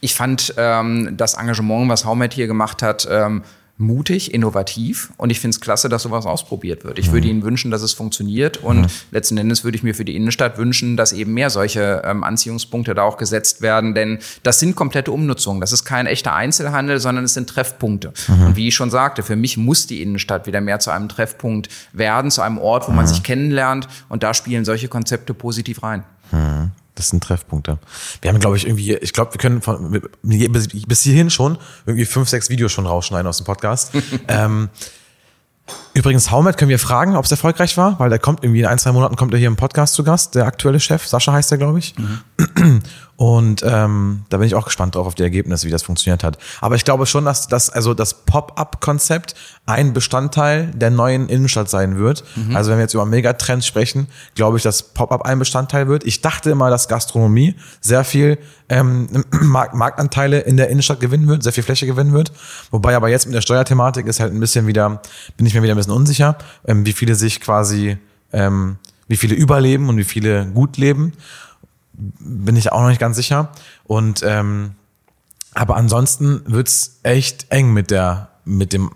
[0.00, 3.42] Ich fand ähm, das Engagement, was Haumet hier gemacht hat, ähm,
[3.76, 6.98] mutig, innovativ und ich finde es klasse, dass sowas ausprobiert wird.
[7.00, 10.14] Ich würde Ihnen wünschen, dass es funktioniert und letzten Endes würde ich mir für die
[10.14, 14.76] Innenstadt wünschen, dass eben mehr solche ähm, Anziehungspunkte da auch gesetzt werden, denn das sind
[14.76, 15.60] komplette Umnutzungen.
[15.60, 18.12] Das ist kein echter Einzelhandel, sondern es sind Treffpunkte.
[18.46, 21.68] Und wie ich schon sagte, für mich muss die Innenstadt wieder mehr zu einem Treffpunkt
[21.92, 26.04] werden, zu einem Ort, wo man sich kennenlernt und da spielen solche Konzepte positiv rein.
[26.94, 27.78] Das sind Treffpunkte.
[28.22, 32.04] Wir haben, glaube ich, irgendwie, ich glaube, wir können von, bis, bis hierhin schon irgendwie
[32.04, 33.92] fünf, sechs Videos schon rausschneiden aus dem Podcast.
[34.28, 34.68] ähm,
[35.94, 38.78] übrigens, Haumet können wir fragen, ob es erfolgreich war, weil der kommt irgendwie in ein,
[38.78, 41.06] zwei Monaten kommt er hier im Podcast zu Gast, der aktuelle Chef.
[41.06, 41.94] Sascha heißt er, glaube ich.
[43.16, 46.36] Und ähm, da bin ich auch gespannt drauf auf die Ergebnisse, wie das funktioniert hat.
[46.60, 51.96] Aber ich glaube schon, dass das also das Pop-up-Konzept ein Bestandteil der neuen Innenstadt sein
[51.96, 52.24] wird.
[52.54, 56.04] Also wenn wir jetzt über Megatrends sprechen, glaube ich, dass Pop-up ein Bestandteil wird.
[56.04, 61.44] Ich dachte immer, dass Gastronomie sehr viel ähm, Markt Marktanteile in der Innenstadt gewinnen wird,
[61.44, 62.32] sehr viel Fläche gewinnen wird.
[62.72, 65.00] Wobei aber jetzt mit der Steuerthematik ist halt ein bisschen wieder,
[65.36, 67.98] bin ich mir wieder ein bisschen unsicher, ähm, wie viele sich quasi,
[68.32, 68.76] ähm,
[69.08, 71.12] wie viele überleben und wie viele gut leben
[71.96, 73.50] bin ich auch noch nicht ganz sicher.
[73.84, 74.72] Und ähm,
[75.54, 78.90] aber ansonsten wird's echt eng mit der mit dem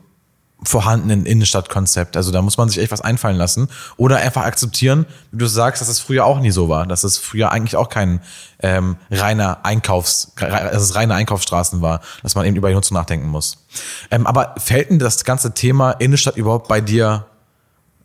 [0.62, 2.16] vorhandenen Innenstadtkonzept.
[2.16, 5.81] Also da muss man sich echt was einfallen lassen oder einfach akzeptieren, wie du sagst,
[5.81, 8.21] dass es früher auch nie so war, dass es früher eigentlich auch kein
[8.61, 13.29] ähm, reiner Einkaufs, dass es reine Einkaufsstraßen war, dass man eben über die Nutzung nachdenken
[13.29, 13.64] muss.
[14.11, 17.27] Ähm, aber fällt denn das ganze Thema Innenstadt überhaupt bei dir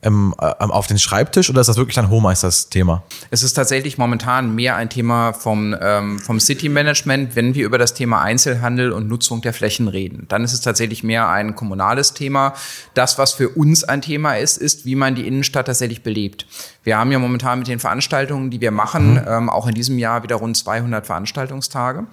[0.03, 3.03] ähm, äh, auf den Schreibtisch oder ist das wirklich ein Hohmeisters Thema?
[3.31, 7.77] Es ist tatsächlich momentan mehr ein Thema vom, ähm, vom City Management, wenn wir über
[7.77, 10.25] das Thema Einzelhandel und Nutzung der Flächen reden.
[10.29, 12.53] Dann ist es tatsächlich mehr ein kommunales Thema.
[12.93, 16.45] Das, was für uns ein Thema ist, ist, wie man die Innenstadt tatsächlich belebt.
[16.83, 20.23] Wir haben ja momentan mit den Veranstaltungen, die wir machen, ähm, auch in diesem Jahr
[20.23, 22.05] wieder rund 200 Veranstaltungstage.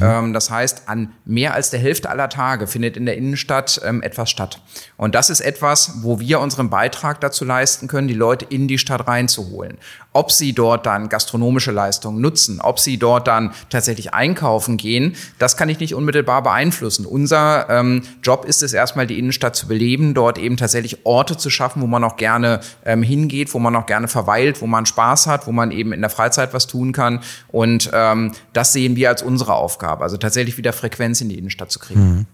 [0.00, 4.02] Ähm, das heißt, an mehr als der Hälfte aller Tage findet in der Innenstadt ähm,
[4.02, 4.60] etwas statt.
[4.96, 8.78] Und das ist etwas, wo wir unseren Beitrag dazu leisten können, die Leute in die
[8.78, 9.78] Stadt reinzuholen.
[10.12, 15.56] Ob sie dort dann gastronomische Leistungen nutzen, ob sie dort dann tatsächlich einkaufen gehen, das
[15.56, 17.06] kann ich nicht unmittelbar beeinflussen.
[17.06, 21.50] Unser ähm, Job ist es erstmal, die Innenstadt zu beleben, dort eben tatsächlich Orte zu
[21.50, 25.26] schaffen, wo man auch gerne ähm, hingeht, wo man auch gerne verweilt, wo man Spaß
[25.26, 27.20] hat, wo man eben in der Freizeit was tun kann.
[27.48, 31.70] Und ähm, das sehen wir als unsere Aufgabe, also tatsächlich wieder Frequenz in die Innenstadt
[31.70, 32.26] zu kriegen.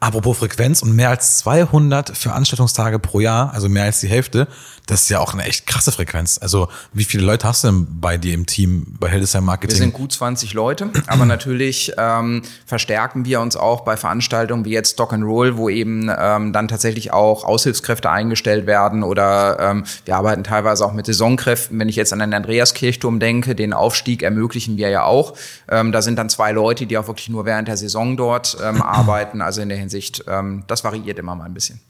[0.00, 4.48] Apropos Frequenz und mehr als 200 Veranstaltungstage pro Jahr, also mehr als die Hälfte,
[4.86, 6.38] das ist ja auch eine echt krasse Frequenz.
[6.38, 9.76] Also wie viele Leute hast du denn bei dir im Team bei Hildesheim Wir Marketing?
[9.76, 14.92] sind gut 20 Leute, aber natürlich ähm, verstärken wir uns auch bei Veranstaltungen wie jetzt
[14.92, 20.16] Stock and Roll, wo eben ähm, dann tatsächlich auch Aushilfskräfte eingestellt werden oder ähm, wir
[20.16, 21.78] arbeiten teilweise auch mit Saisonkräften.
[21.78, 25.34] Wenn ich jetzt an den Andreaskirchturm denke, den Aufstieg ermöglichen wir ja auch.
[25.68, 28.82] Ähm, da sind dann zwei Leute, die auch wirklich nur während der Saison dort ähm,
[28.82, 29.40] arbeiten.
[29.40, 31.80] Also in der Hinsicht, ähm, das variiert immer mal ein bisschen.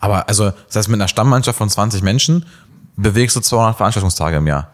[0.00, 2.46] Aber also, das heißt, mit einer Stammmannschaft von 20 Menschen
[2.96, 4.73] bewegst du 200 Veranstaltungstage im Jahr.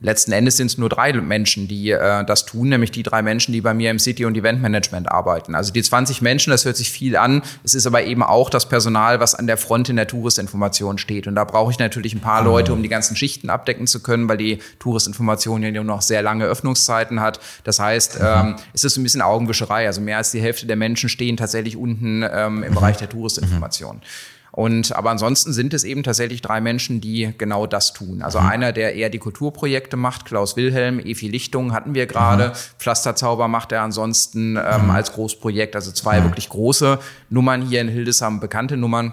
[0.00, 3.52] Letzten Endes sind es nur drei Menschen, die äh, das tun, nämlich die drei Menschen,
[3.52, 5.54] die bei mir im City- und Eventmanagement arbeiten.
[5.54, 7.42] Also die 20 Menschen, das hört sich viel an.
[7.64, 11.26] Es ist aber eben auch das Personal, was an der Front in der Touristinformation steht.
[11.26, 14.28] Und da brauche ich natürlich ein paar Leute, um die ganzen Schichten abdecken zu können,
[14.28, 17.40] weil die Touristinformation ja nur noch sehr lange Öffnungszeiten hat.
[17.64, 19.86] Das heißt, ähm, es ist ein bisschen Augenwischerei.
[19.86, 24.00] Also mehr als die Hälfte der Menschen stehen tatsächlich unten ähm, im Bereich der Touristinformation.
[24.52, 28.22] Und aber ansonsten sind es eben tatsächlich drei Menschen, die genau das tun.
[28.22, 32.52] Also einer, der eher die Kulturprojekte macht, Klaus Wilhelm, Efi Lichtung hatten wir gerade.
[32.78, 36.98] Pflasterzauber macht er ansonsten ähm, als Großprojekt, also zwei wirklich große
[37.30, 39.12] Nummern hier in Hildesheim, bekannte Nummern.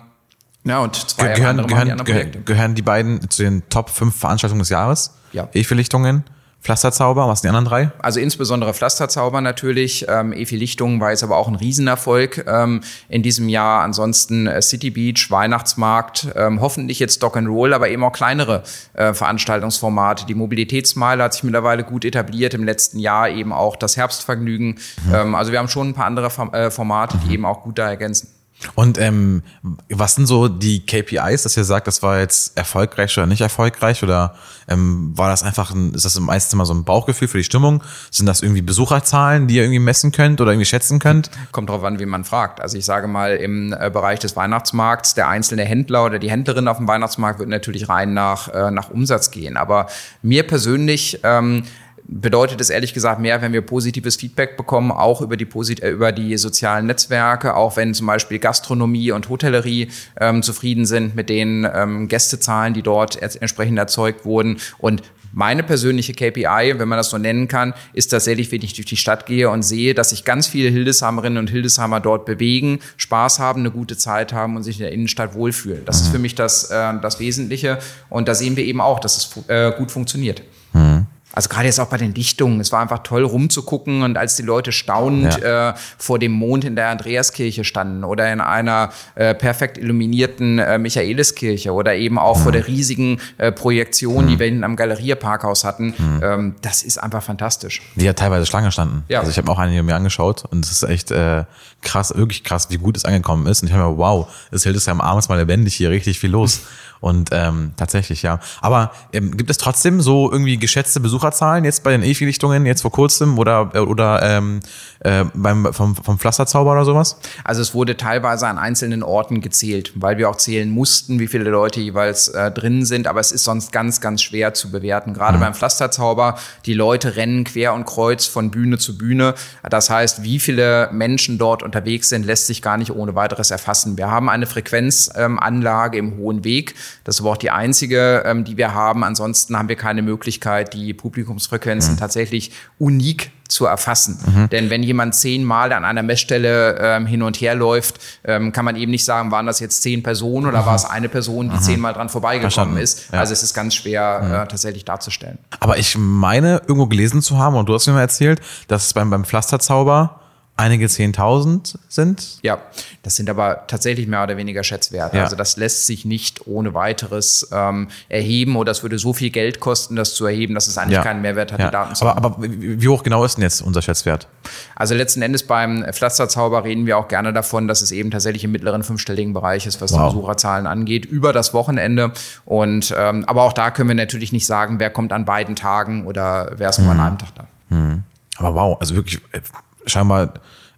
[0.63, 2.41] Ja, und zwei Ge- Gehören, andere machen die gehören, anderen Projekte.
[2.41, 5.13] gehören die beiden zu den Top 5 Veranstaltungen des Jahres?
[5.32, 5.48] Ja.
[5.54, 6.24] E-Verlichtungen,
[6.65, 7.91] Pflasterzauber, was sind die anderen drei?
[7.99, 10.08] Also insbesondere Pflasterzauber natürlich.
[10.10, 13.84] Ähm, Efi Lichtung war jetzt aber auch ein Riesenerfolg ähm, in diesem Jahr.
[13.84, 18.63] Ansonsten äh, City Beach, Weihnachtsmarkt, ähm, hoffentlich jetzt Dock and Roll, aber eben auch kleinere
[18.93, 20.25] äh, Veranstaltungsformate.
[20.25, 22.56] Die Mobilitätsmeile hat sich mittlerweile gut etabliert.
[22.56, 24.80] Im letzten Jahr eben auch das Herbstvergnügen.
[25.13, 27.89] Ähm, also wir haben schon ein paar andere äh, Formate, die eben auch gut da
[27.89, 28.35] ergänzen.
[28.74, 29.44] Und ähm,
[29.89, 34.02] was sind so die KPIs, dass ihr sagt, das war jetzt erfolgreich oder nicht erfolgreich?
[34.02, 34.36] Oder
[34.68, 37.84] ähm, war das einfach, ein, ist das meistens immer so ein Bauchgefühl für die Stimmung?
[38.12, 41.30] Sind das irgendwie Besucherzahlen, die ihr irgendwie messen könnt oder irgendwie schätzen könnt?
[41.52, 42.62] Kommt drauf an, wie man fragt.
[42.62, 46.68] Also ich sage mal, im äh, Bereich des Weihnachtsmarkts, der einzelne Händler oder die Händlerin
[46.68, 49.58] auf dem Weihnachtsmarkt wird natürlich rein nach, äh, nach Umsatz gehen.
[49.58, 49.88] Aber
[50.22, 51.63] mir persönlich ähm,
[52.08, 55.89] bedeutet es ehrlich gesagt mehr, wenn wir positives Feedback bekommen, auch über die, Posit äh,
[55.89, 59.89] über die sozialen Netzwerke, auch wenn zum Beispiel Gastronomie und Hotellerie
[60.20, 64.58] ähm, zufrieden sind mit den ähm, Gästezahlen, die dort entsprechend erzeugt wurden.
[64.78, 65.02] Und
[65.36, 68.96] meine persönliche KPI, wenn man das so nennen kann, ist tatsächlich, wenn ich durch die
[68.96, 73.60] Stadt gehe und sehe, dass sich ganz viele Hildeshamerinnen und Hildeshammer dort bewegen, Spaß haben,
[73.60, 75.84] eine gute Zeit haben und sich in der Innenstadt wohlfühlen.
[75.84, 76.06] Das mhm.
[76.06, 77.80] ist für mich das, äh, das Wesentliche.
[78.10, 80.41] Und da sehen wir eben auch, dass es äh, gut funktioniert.
[80.72, 80.94] Mhm.
[81.36, 84.43] Also gerade jetzt auch bei den Dichtungen, es war einfach toll rumzugucken und als die
[84.43, 85.71] Leute staunend ja.
[85.71, 90.78] äh, vor dem Mond in der Andreaskirche standen oder in einer äh, perfekt illuminierten äh,
[90.78, 92.43] Michaeliskirche oder eben auch mhm.
[92.43, 94.30] vor der riesigen äh, Projektion, mhm.
[94.30, 96.21] die wir hinten am Galerierparkhaus hatten, mhm.
[96.24, 97.82] ähm, das ist einfach fantastisch.
[97.95, 99.04] Die ja teilweise Schlange standen.
[99.10, 99.19] Ja.
[99.19, 101.43] Also ich habe auch einige mir angeschaut und es ist echt äh,
[101.82, 103.62] krass, wirklich krass, wie gut es angekommen ist.
[103.62, 106.19] Und ich habe mir, wow, es hält es ja am abends mal lebendig hier, richtig
[106.19, 106.62] viel los.
[106.99, 108.39] Und ähm, tatsächlich, ja.
[108.62, 112.91] Aber ähm, gibt es trotzdem so irgendwie geschätzte Besucherzahlen jetzt bei den EFI-Lichtungen jetzt vor
[112.91, 114.60] kurzem oder, äh, oder ähm,
[114.99, 117.17] äh, beim, vom, vom Pflasterzauber oder sowas?
[117.43, 121.49] Also es wurde teilweise an einzelnen Orten gezählt, weil wir auch zählen mussten, wie viele
[121.49, 123.08] Leute jeweils äh, drin sind.
[123.08, 125.13] Aber es ist sonst ganz, ganz schwer zu bewerten.
[125.13, 125.41] Gerade mhm.
[125.41, 129.36] beim Pflasterzauber, die Leute rennen quer und kreuz von Bühne zu Bühne.
[129.69, 133.97] Das heißt, wie viele Menschen dort unterwegs sind, lässt sich gar nicht ohne weiteres erfassen.
[133.97, 136.75] Wir haben eine Frequenzanlage ähm, im Hohen Weg.
[137.04, 139.04] Das ist aber auch die einzige, ähm, die wir haben.
[139.04, 142.00] Ansonsten haben wir keine Möglichkeit, die Publikumsfrequenzen mhm.
[142.00, 144.19] tatsächlich unik zu erfassen.
[144.26, 144.50] Mhm.
[144.50, 148.76] Denn wenn jemand zehnmal an einer Messstelle ähm, hin und her läuft, ähm, kann man
[148.76, 150.65] eben nicht sagen, waren das jetzt zehn Personen oder mhm.
[150.65, 151.62] war es eine Person, die mhm.
[151.62, 152.78] zehnmal dran vorbeigekommen Verstanden.
[152.78, 153.12] ist.
[153.12, 153.19] Ja.
[153.19, 155.38] Also es ist ganz schwer äh, tatsächlich darzustellen.
[155.60, 158.93] Aber ich meine, irgendwo gelesen zu haben, und du hast mir mal erzählt, dass es
[158.93, 160.21] beim, beim Pflasterzauber
[160.58, 162.39] einige Zehntausend sind.
[162.41, 162.60] Ja,
[163.04, 165.18] das sind aber tatsächlich mehr oder weniger Schätzwerte.
[165.18, 165.24] Ja.
[165.24, 169.60] Also das lässt sich nicht ohne weiteres ähm, erheben oder es würde so viel Geld
[169.60, 171.04] kosten, das zu erheben, dass es eigentlich ja.
[171.04, 171.65] keinen Mehrwert hat, ja.
[171.65, 174.28] die Daten zu aber, aber wie hoch genau ist denn jetzt unser Schätzwert?
[174.76, 178.52] Also letzten Endes beim Pflasterzauber reden wir auch gerne davon, dass es eben tatsächlich im
[178.52, 180.00] mittleren fünfstelligen Bereich ist, was wow.
[180.00, 182.13] die Besucherzahlen angeht, über das Wochenende.
[182.46, 186.06] Und ähm, aber auch da können wir natürlich nicht sagen, wer kommt an beiden Tagen
[186.06, 187.04] oder wer ist nur an mhm.
[187.04, 187.48] einem Tag da.
[187.70, 188.04] Mhm.
[188.38, 189.41] Aber wow, also wirklich äh,
[189.86, 190.34] scheinbar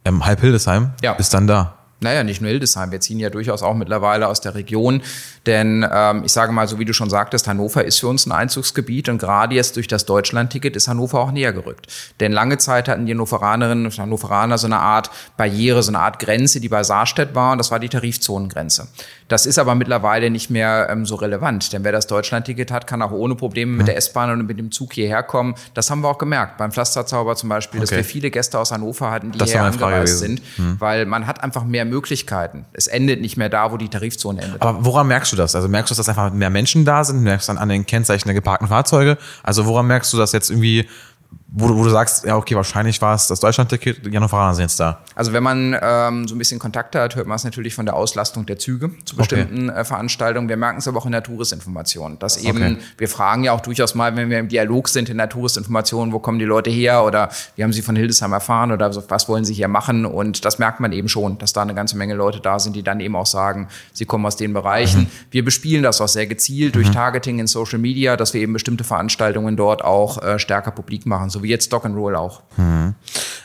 [0.05, 1.13] ähm, halb Hildesheim ja.
[1.13, 1.77] ist dann da.
[1.99, 5.01] Naja, nicht nur Hildesheim, wir ziehen ja durchaus auch mittlerweile aus der Region.
[5.47, 8.31] Denn ähm, ich sage mal, so wie du schon sagtest, Hannover ist für uns ein
[8.31, 11.87] Einzugsgebiet und gerade jetzt durch das Deutschlandticket ist Hannover auch näher gerückt.
[12.19, 16.19] Denn lange Zeit hatten die Hannoveranerinnen und Hannoveraner so eine Art Barriere, so eine Art
[16.19, 18.89] Grenze, die bei Saarstedt war und das war die Tarifzonengrenze.
[19.27, 23.01] Das ist aber mittlerweile nicht mehr ähm, so relevant, denn wer das Deutschlandticket hat, kann
[23.01, 25.55] auch ohne Probleme mit der S-Bahn und mit dem Zug hierher kommen.
[25.73, 27.89] Das haben wir auch gemerkt beim Pflasterzauber zum Beispiel, okay.
[27.89, 30.77] dass wir viele Gäste aus Hannover hatten, die hierher angereist sind, hm.
[30.79, 32.65] weil man hat einfach mehr Möglichkeiten.
[32.73, 34.61] Es endet nicht mehr da, wo die Tarifzone endet.
[34.61, 35.55] Aber woran merkst du das?
[35.55, 37.21] Also merkst du, dass einfach mehr Menschen da sind?
[37.21, 39.17] Merkst du dann an den Kennzeichen der geparkten Fahrzeuge?
[39.43, 40.87] Also woran merkst du, dass jetzt irgendwie
[41.59, 44.79] wo, wo du sagst, ja, okay, wahrscheinlich war es das Deutschland-Ticket, die Hannoveraner sind jetzt
[44.79, 45.01] da.
[45.15, 47.95] Also wenn man ähm, so ein bisschen Kontakte hat, hört man es natürlich von der
[47.95, 49.79] Auslastung der Züge zu bestimmten okay.
[49.79, 50.49] äh, Veranstaltungen.
[50.49, 52.77] Wir merken es aber auch in der Touristinformation, dass eben, okay.
[52.97, 56.19] wir fragen ja auch durchaus mal, wenn wir im Dialog sind in der Touristinformation, wo
[56.19, 59.53] kommen die Leute her oder wie haben sie von Hildesheim erfahren oder was wollen sie
[59.53, 62.59] hier machen und das merkt man eben schon, dass da eine ganze Menge Leute da
[62.59, 65.01] sind, die dann eben auch sagen, sie kommen aus den Bereichen.
[65.01, 65.07] Mhm.
[65.31, 66.81] Wir bespielen das auch sehr gezielt mhm.
[66.81, 71.05] durch Targeting in Social Media, dass wir eben bestimmte Veranstaltungen dort auch äh, stärker publik
[71.05, 72.41] machen, so wie jetzt Stock and Roll auch.
[72.57, 72.95] Mhm.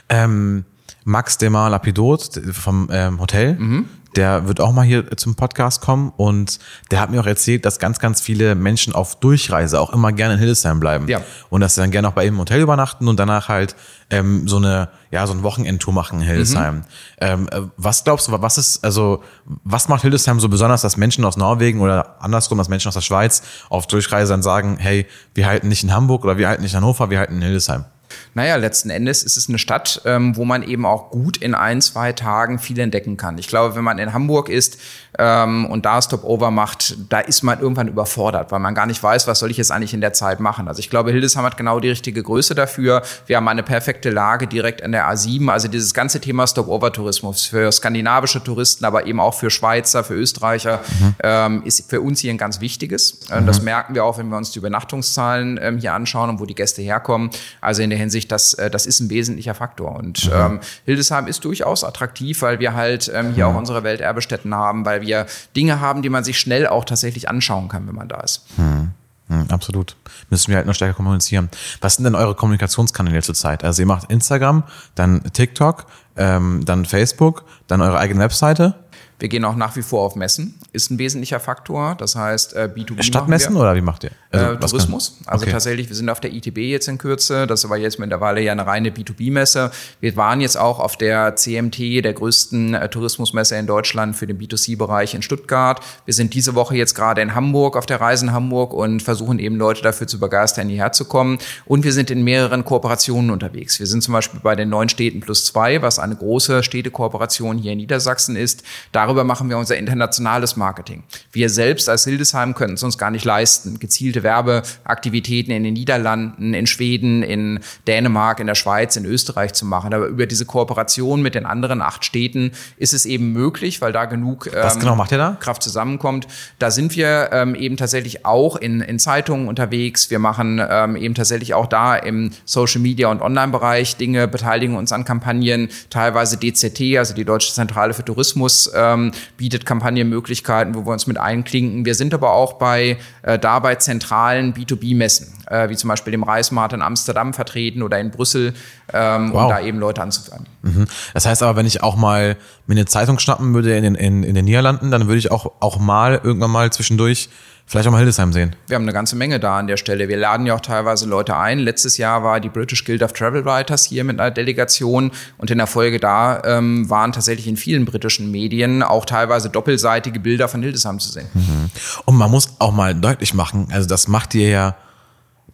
[0.08, 0.64] Ähm,
[1.04, 3.88] Max Demar Lapidot vom ähm, Hotel, mhm.
[4.16, 6.58] Der wird auch mal hier zum Podcast kommen und
[6.90, 10.34] der hat mir auch erzählt, dass ganz, ganz viele Menschen auf Durchreise auch immer gerne
[10.34, 11.08] in Hildesheim bleiben.
[11.08, 11.22] Ja.
[11.50, 13.74] Und dass sie dann gerne auch bei ihm im Hotel übernachten und danach halt
[14.10, 16.76] ähm, so eine, ja, so ein Wochenendtour machen in Hildesheim.
[16.76, 16.82] Mhm.
[17.20, 21.24] Ähm, äh, was glaubst du, was ist, also, was macht Hildesheim so besonders, dass Menschen
[21.24, 25.46] aus Norwegen oder andersrum, dass Menschen aus der Schweiz auf Durchreise dann sagen, hey, wir
[25.46, 27.86] halten nicht in Hamburg oder wir halten nicht in Hannover, wir halten in Hildesheim?
[28.34, 31.80] Naja, letzten Endes ist es eine Stadt, ähm, wo man eben auch gut in ein,
[31.80, 33.38] zwei Tagen viel entdecken kann.
[33.38, 34.78] Ich glaube, wenn man in Hamburg ist
[35.18, 39.26] ähm, und da Stopover macht, da ist man irgendwann überfordert, weil man gar nicht weiß,
[39.26, 40.68] was soll ich jetzt eigentlich in der Zeit machen.
[40.68, 43.02] Also ich glaube, Hildesheim hat genau die richtige Größe dafür.
[43.26, 45.50] Wir haben eine perfekte Lage direkt an der A7.
[45.50, 50.80] Also dieses ganze Thema Stopover-Tourismus für skandinavische Touristen, aber eben auch für Schweizer, für Österreicher,
[51.00, 51.14] mhm.
[51.22, 53.20] ähm, ist für uns hier ein ganz wichtiges.
[53.30, 53.46] Äh, mhm.
[53.46, 56.54] Das merken wir auch, wenn wir uns die Übernachtungszahlen ähm, hier anschauen und wo die
[56.54, 57.30] Gäste herkommen.
[57.60, 59.96] Also in der Hinsicht, das, äh, das ist ein wesentlicher Faktor.
[59.96, 60.32] Und mhm.
[60.34, 63.54] ähm, Hildesheim ist durchaus attraktiv, weil wir halt ähm, hier mhm.
[63.54, 67.68] auch unsere Welterbestätten haben, weil wir Dinge haben, die man sich schnell auch tatsächlich anschauen
[67.68, 68.44] kann, wenn man da ist.
[68.56, 68.90] Mhm.
[69.28, 69.96] Mhm, absolut.
[70.30, 71.48] Müssen wir halt noch stärker kommunizieren.
[71.80, 73.64] Was sind denn eure Kommunikationskanäle zurzeit?
[73.64, 75.86] Also ihr macht Instagram, dann TikTok,
[76.16, 78.74] ähm, dann Facebook, dann eure eigene Webseite.
[79.22, 81.94] Wir gehen auch nach wie vor auf Messen, ist ein wesentlicher Faktor.
[81.94, 83.04] Das heißt, B2B.
[83.04, 84.10] Stadtmessen oder wie macht ihr?
[84.32, 85.18] Also, äh, Tourismus.
[85.26, 85.52] Also okay.
[85.52, 87.46] tatsächlich, wir sind auf der ITB jetzt in Kürze.
[87.46, 89.70] Das war jetzt mittlerweile ja eine reine B2B-Messe.
[90.00, 94.38] Wir waren jetzt auch auf der CMT, der größten äh, Tourismusmesse in Deutschland für den
[94.38, 95.80] B2C-Bereich in Stuttgart.
[96.06, 99.38] Wir sind diese Woche jetzt gerade in Hamburg auf der Reise in Hamburg und versuchen
[99.38, 101.38] eben Leute dafür zu begeistern, hierher zu kommen.
[101.66, 103.78] Und wir sind in mehreren Kooperationen unterwegs.
[103.78, 107.72] Wir sind zum Beispiel bei den neuen Städten plus zwei, was eine große Städtekooperation hier
[107.72, 108.62] in Niedersachsen ist.
[108.92, 111.02] Darüber darüber machen wir unser internationales Marketing.
[111.32, 116.54] Wir selbst als Hildesheim können es uns gar nicht leisten, gezielte Werbeaktivitäten in den Niederlanden,
[116.54, 119.92] in Schweden, in Dänemark, in der Schweiz, in Österreich zu machen.
[119.92, 124.06] Aber über diese Kooperation mit den anderen acht Städten ist es eben möglich, weil da
[124.06, 125.36] genug Was ähm, genau macht ihr da?
[125.38, 126.26] Kraft zusammenkommt.
[126.58, 130.10] Da sind wir ähm, eben tatsächlich auch in, in Zeitungen unterwegs.
[130.10, 134.90] Wir machen ähm, eben tatsächlich auch da im Social Media und Online-Bereich Dinge, beteiligen uns
[134.90, 140.84] an Kampagnen, teilweise DZT, also die Deutsche Zentrale für Tourismus, ähm, ähm, bietet Kampagnenmöglichkeiten, wo
[140.86, 141.84] wir uns mit einklinken.
[141.84, 146.72] Wir sind aber auch bei äh, dabei zentralen B2B-Messen, äh, wie zum Beispiel dem Reismarkt
[146.72, 148.54] in Amsterdam vertreten oder in Brüssel,
[148.92, 149.44] ähm, wow.
[149.44, 150.46] um da eben Leute anzufangen.
[150.62, 150.86] Mhm.
[151.14, 152.36] Das heißt aber, wenn ich auch mal
[152.66, 155.52] mir eine Zeitung schnappen würde in den, in, in den Niederlanden, dann würde ich auch,
[155.60, 157.28] auch mal irgendwann mal zwischendurch
[157.72, 158.54] Vielleicht auch mal Hildesheim sehen.
[158.66, 160.06] Wir haben eine ganze Menge da an der Stelle.
[160.10, 161.58] Wir laden ja auch teilweise Leute ein.
[161.58, 165.56] Letztes Jahr war die British Guild of Travel Writers hier mit einer Delegation und in
[165.56, 170.62] der Folge da ähm, waren tatsächlich in vielen britischen Medien auch teilweise doppelseitige Bilder von
[170.62, 171.28] Hildesheim zu sehen.
[171.32, 171.70] Mhm.
[172.04, 174.76] Und man muss auch mal deutlich machen, also das macht dir ja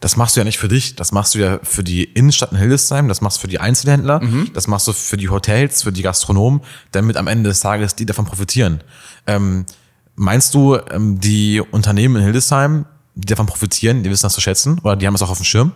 [0.01, 2.59] das machst du ja nicht für dich, das machst du ja für die Innenstadt in
[2.59, 4.51] Hildesheim, das machst du für die Einzelhändler, mhm.
[4.55, 8.07] das machst du für die Hotels, für die Gastronomen, damit am Ende des Tages die
[8.07, 8.83] davon profitieren.
[9.27, 9.67] Ähm,
[10.19, 14.81] Meinst du, ähm, die Unternehmen in Hildesheim, die davon profitieren, die wissen das zu schätzen
[14.83, 15.73] oder die haben es auch auf dem Schirm?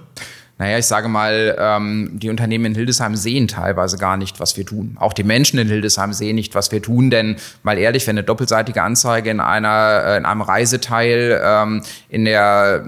[0.58, 4.66] Naja, ich sage mal, ähm, die Unternehmen in Hildesheim sehen teilweise gar nicht, was wir
[4.66, 4.96] tun.
[4.98, 8.24] Auch die Menschen in Hildesheim sehen nicht, was wir tun, denn mal ehrlich, wenn eine
[8.24, 12.84] doppelseitige Anzeige in einer äh, in einem Reiseteil ähm, in der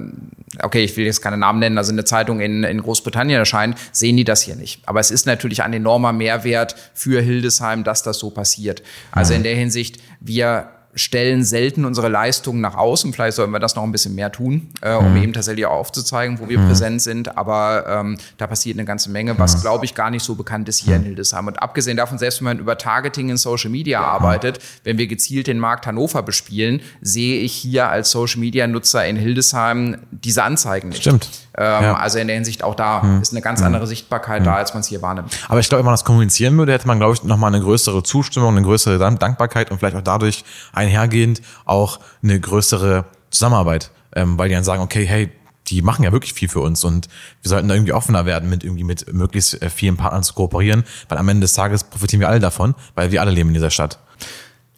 [0.60, 3.78] okay, ich will jetzt keine Namen nennen, also in der Zeitung in, in Großbritannien erscheint,
[3.92, 4.88] sehen die das hier nicht.
[4.88, 8.82] Aber es ist natürlich ein enormer Mehrwert für Hildesheim, dass das so passiert.
[9.10, 13.12] Also in der Hinsicht, wir stellen selten unsere Leistungen nach außen.
[13.12, 15.22] Vielleicht sollten wir das noch ein bisschen mehr tun, äh, um mhm.
[15.22, 16.68] eben tatsächlich auch aufzuzeigen, wo wir mhm.
[16.68, 17.36] präsent sind.
[17.36, 19.60] Aber ähm, da passiert eine ganze Menge, was, mhm.
[19.62, 21.04] glaube ich, gar nicht so bekannt ist hier in.
[21.04, 21.46] Hildesheim.
[21.46, 25.46] Und abgesehen davon, selbst wenn man über Targeting in Social Media arbeitet, wenn wir gezielt
[25.46, 30.88] den Markt Hannover bespielen, sehe ich hier als Social Media Nutzer in Hildesheim diese Anzeigen
[30.88, 31.02] nicht.
[31.02, 31.28] Stimmt.
[31.56, 31.94] Ähm, ja.
[31.94, 33.22] Also in der Hinsicht auch da mhm.
[33.22, 35.36] ist eine ganz andere Sichtbarkeit da, als man es hier wahrnimmt.
[35.48, 38.02] Aber ich glaube, wenn man das kommunizieren würde, hätte man, glaube ich, nochmal eine größere
[38.02, 44.48] Zustimmung, eine größere Dankbarkeit und vielleicht auch dadurch einhergehend auch eine größere Zusammenarbeit, ähm, weil
[44.48, 45.30] die dann sagen, okay, hey,
[45.68, 47.08] die machen ja wirklich viel für uns und
[47.42, 50.84] wir sollten da irgendwie offener werden, mit irgendwie mit möglichst äh, vielen Partnern zu kooperieren,
[51.08, 53.70] weil am Ende des Tages profitieren wir alle davon, weil wir alle leben in dieser
[53.70, 53.98] Stadt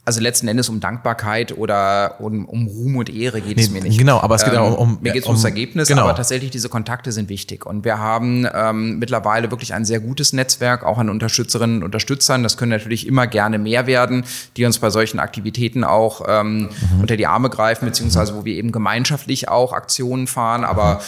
[0.07, 3.83] also letzten Endes um Dankbarkeit oder um, um Ruhm und Ehre geht nee, es mir
[3.83, 3.99] nicht.
[3.99, 6.03] Genau, aber es geht ähm, auch um, mir geht es um, ums Ergebnis, genau.
[6.03, 10.33] aber tatsächlich diese Kontakte sind wichtig und wir haben ähm, mittlerweile wirklich ein sehr gutes
[10.33, 12.45] Netzwerk, auch an Unterstützerinnen und Unterstützern.
[12.45, 14.25] Das können natürlich immer gerne mehr werden,
[14.57, 17.01] die uns bei solchen Aktivitäten auch ähm, mhm.
[17.01, 20.65] unter die Arme greifen, beziehungsweise wo wir eben gemeinschaftlich auch Aktionen fahren.
[20.65, 21.01] Aber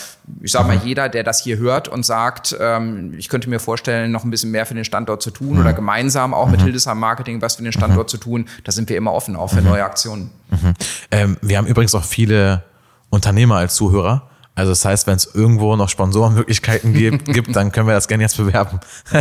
[0.43, 0.87] ich sage mal, mhm.
[0.87, 4.51] jeder, der das hier hört und sagt, ähm, ich könnte mir vorstellen, noch ein bisschen
[4.51, 5.61] mehr für den Standort zu tun mhm.
[5.61, 6.65] oder gemeinsam auch mit mhm.
[6.65, 8.11] Hildesheim Marketing was für den Standort mhm.
[8.11, 9.69] zu tun, da sind wir immer offen, auch für mhm.
[9.69, 10.31] neue Aktionen.
[10.51, 10.75] Mhm.
[11.11, 12.63] Ähm, wir haben übrigens auch viele
[13.11, 14.29] Unternehmer als Zuhörer.
[14.55, 18.25] Also das heißt, wenn es irgendwo noch Sponsorenmöglichkeiten gibt, gibt, dann können wir das gerne
[18.25, 18.81] jetzt bewerben.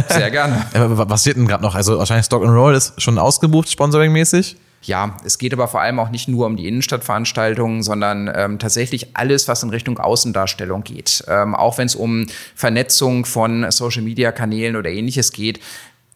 [0.09, 0.65] Sehr gerne.
[0.73, 1.75] Was steht denn gerade noch?
[1.75, 4.57] Also wahrscheinlich Stock and Roll ist schon ausgebucht, sponsoringmäßig?
[4.81, 9.15] Ja, es geht aber vor allem auch nicht nur um die Innenstadtveranstaltungen, sondern ähm, tatsächlich
[9.15, 11.23] alles, was in Richtung Außendarstellung geht.
[11.27, 12.25] Ähm, auch wenn es um
[12.55, 15.59] Vernetzung von Social-Media-Kanälen oder ähnliches geht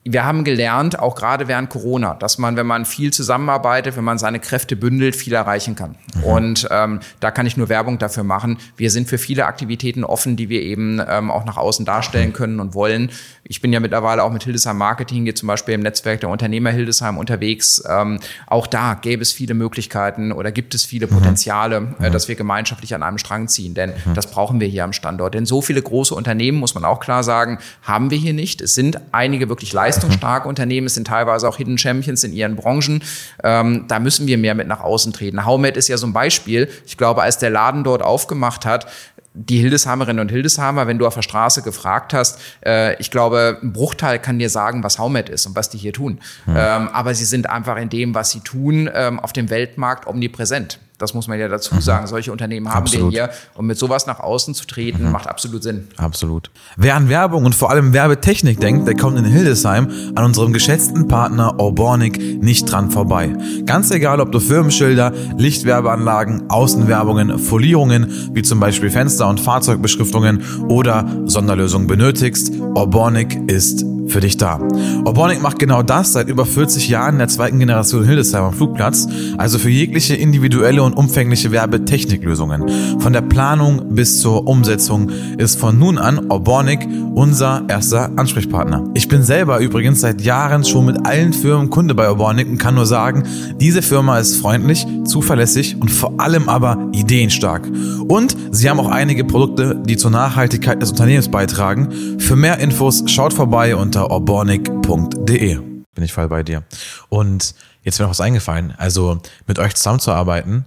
[0.03, 4.17] wir haben gelernt, auch gerade während Corona, dass man, wenn man viel zusammenarbeitet, wenn man
[4.17, 5.95] seine Kräfte bündelt, viel erreichen kann.
[6.15, 6.23] Mhm.
[6.23, 8.57] Und ähm, da kann ich nur Werbung dafür machen.
[8.77, 12.59] Wir sind für viele Aktivitäten offen, die wir eben ähm, auch nach außen darstellen können
[12.59, 13.11] und wollen.
[13.43, 16.71] Ich bin ja mittlerweile auch mit Hildesheim Marketing, hier zum Beispiel im Netzwerk der Unternehmer
[16.71, 17.83] Hildesheim unterwegs.
[17.87, 21.11] Ähm, auch da gäbe es viele Möglichkeiten oder gibt es viele mhm.
[21.11, 21.95] Potenziale, äh, mhm.
[22.05, 23.75] äh, dass wir gemeinschaftlich an einem Strang ziehen.
[23.75, 24.15] Denn mhm.
[24.15, 25.35] das brauchen wir hier am Standort.
[25.35, 28.61] Denn so viele große Unternehmen, muss man auch klar sagen, haben wir hier nicht.
[28.61, 32.55] Es sind einige wirklich Leistungen leistungsstarke Unternehmen, es sind teilweise auch Hidden Champions in ihren
[32.55, 33.03] Branchen.
[33.43, 35.45] Ähm, da müssen wir mehr mit nach außen treten.
[35.45, 36.69] Haumet ist ja so ein Beispiel.
[36.85, 38.87] Ich glaube, als der Laden dort aufgemacht hat,
[39.33, 43.71] die Hildesheimerinnen und Hildesheimer, wenn du auf der Straße gefragt hast, äh, ich glaube, ein
[43.71, 46.19] Bruchteil kann dir sagen, was Haumet ist und was die hier tun.
[46.45, 46.55] Mhm.
[46.57, 50.79] Ähm, aber sie sind einfach in dem, was sie tun, ähm, auf dem Weltmarkt omnipräsent.
[51.01, 51.81] Das muss man ja dazu mhm.
[51.81, 52.07] sagen.
[52.07, 53.07] Solche Unternehmen haben absolut.
[53.07, 53.29] den hier.
[53.55, 55.11] Und mit sowas nach außen zu treten, mhm.
[55.11, 55.87] macht absolut Sinn.
[55.97, 56.51] Absolut.
[56.77, 61.07] Wer an Werbung und vor allem Werbetechnik denkt, der kommt in Hildesheim an unserem geschätzten
[61.07, 63.35] Partner Orbornik nicht dran vorbei.
[63.65, 71.05] Ganz egal, ob du Firmenschilder, Lichtwerbeanlagen, Außenwerbungen, Folierungen, wie zum Beispiel Fenster- und Fahrzeugbeschriftungen oder
[71.25, 74.59] Sonderlösungen benötigst, Orbornik ist für dich da.
[75.05, 79.07] Orbonic macht genau das seit über 40 Jahren in der zweiten Generation Hildesheim am Flugplatz,
[79.37, 82.99] also für jegliche individuelle und umfängliche Werbetechniklösungen.
[82.99, 88.89] Von der Planung bis zur Umsetzung ist von nun an Orbonic unser erster Ansprechpartner.
[88.93, 92.75] Ich bin selber übrigens seit Jahren schon mit allen Firmen Kunde bei Orbonic und kann
[92.75, 93.23] nur sagen,
[93.59, 97.67] diese Firma ist freundlich, zuverlässig und vor allem aber ideenstark.
[98.07, 101.89] Und sie haben auch einige Produkte, die zur Nachhaltigkeit des Unternehmens beitragen.
[102.19, 105.55] Für mehr Infos schaut vorbei unter unter orbornik.de.
[105.93, 106.63] Bin ich voll bei dir.
[107.09, 108.73] Und jetzt wäre noch was eingefallen.
[108.77, 110.65] Also mit euch zusammenzuarbeiten,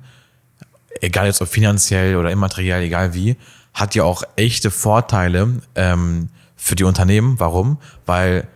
[1.01, 3.37] egal jetzt ob finanziell oder immateriell, egal wie,
[3.73, 7.41] hat ja auch echte Vorteile ähm, für die Unternehmen.
[7.41, 7.79] Warum?
[8.07, 8.47] Weil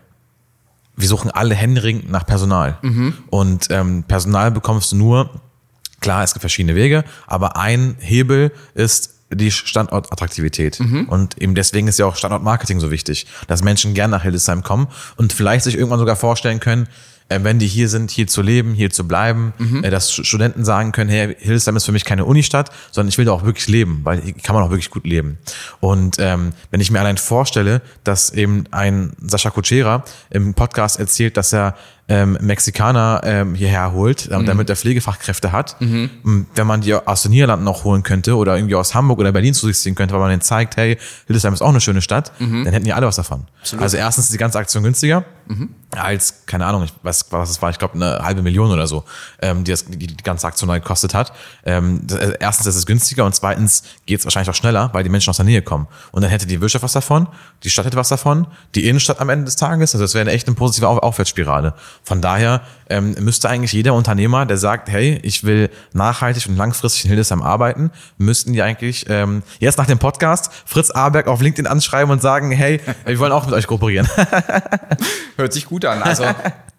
[0.96, 2.78] wir suchen alle händeringend nach Personal.
[2.82, 3.14] Mhm.
[3.30, 5.30] Und ähm, Personal bekommst du nur,
[6.00, 10.80] klar, es gibt verschiedene Wege, aber ein Hebel ist die Standortattraktivität.
[10.80, 11.08] Mhm.
[11.08, 14.88] Und eben deswegen ist ja auch Standortmarketing so wichtig, dass Menschen gern nach Hildesheim kommen
[15.16, 16.88] und vielleicht sich irgendwann sogar vorstellen können,
[17.28, 19.84] äh, wenn die hier sind, hier zu leben, hier zu bleiben, mhm.
[19.84, 23.26] äh, dass Studenten sagen können, hey, Hildesheim ist für mich keine Unistadt, sondern ich will
[23.26, 25.38] da auch wirklich leben, weil hier kann man auch wirklich gut leben.
[25.80, 31.36] Und ähm, wenn ich mir allein vorstelle, dass eben ein Sascha Kutschera im Podcast erzählt,
[31.36, 31.76] dass er
[32.08, 34.46] ähm, Mexikaner ähm, hierher holt, mhm.
[34.46, 35.80] damit er Pflegefachkräfte hat.
[35.80, 36.46] Mhm.
[36.54, 39.54] Wenn man die aus den Niederlanden noch holen könnte oder irgendwie aus Hamburg oder Berlin
[39.54, 42.32] zu sich ziehen könnte, weil man denen zeigt, hey, Hildesheim ist auch eine schöne Stadt,
[42.38, 42.64] mhm.
[42.64, 43.44] dann hätten die alle was davon.
[43.60, 43.82] Absolut.
[43.82, 45.70] Also erstens ist die ganze Aktion günstiger mhm.
[45.90, 49.04] als, keine Ahnung, ich weiß, was es war, ich glaube eine halbe Million oder so,
[49.42, 51.32] ähm, die, das, die die ganze Aktion gekostet hat.
[51.64, 55.02] Ähm, das, äh, erstens ist es günstiger und zweitens geht es wahrscheinlich auch schneller, weil
[55.02, 55.88] die Menschen aus der Nähe kommen.
[56.12, 57.28] Und dann hätte die Wirtschaft was davon,
[57.64, 60.32] die Stadt hätte was davon, die Innenstadt am Ende des Tages, also es wäre eine
[60.32, 61.74] echt eine positive Aufwärtsspirale.
[62.02, 67.04] Von daher ähm, müsste eigentlich jeder Unternehmer, der sagt, hey, ich will nachhaltig und langfristig
[67.04, 71.66] in Hildesheim arbeiten, müssten die eigentlich ähm, jetzt nach dem Podcast Fritz Aberg auf LinkedIn
[71.66, 74.08] anschreiben und sagen, hey, wir wollen auch mit euch kooperieren.
[75.36, 76.02] Hört sich gut an.
[76.02, 76.24] Also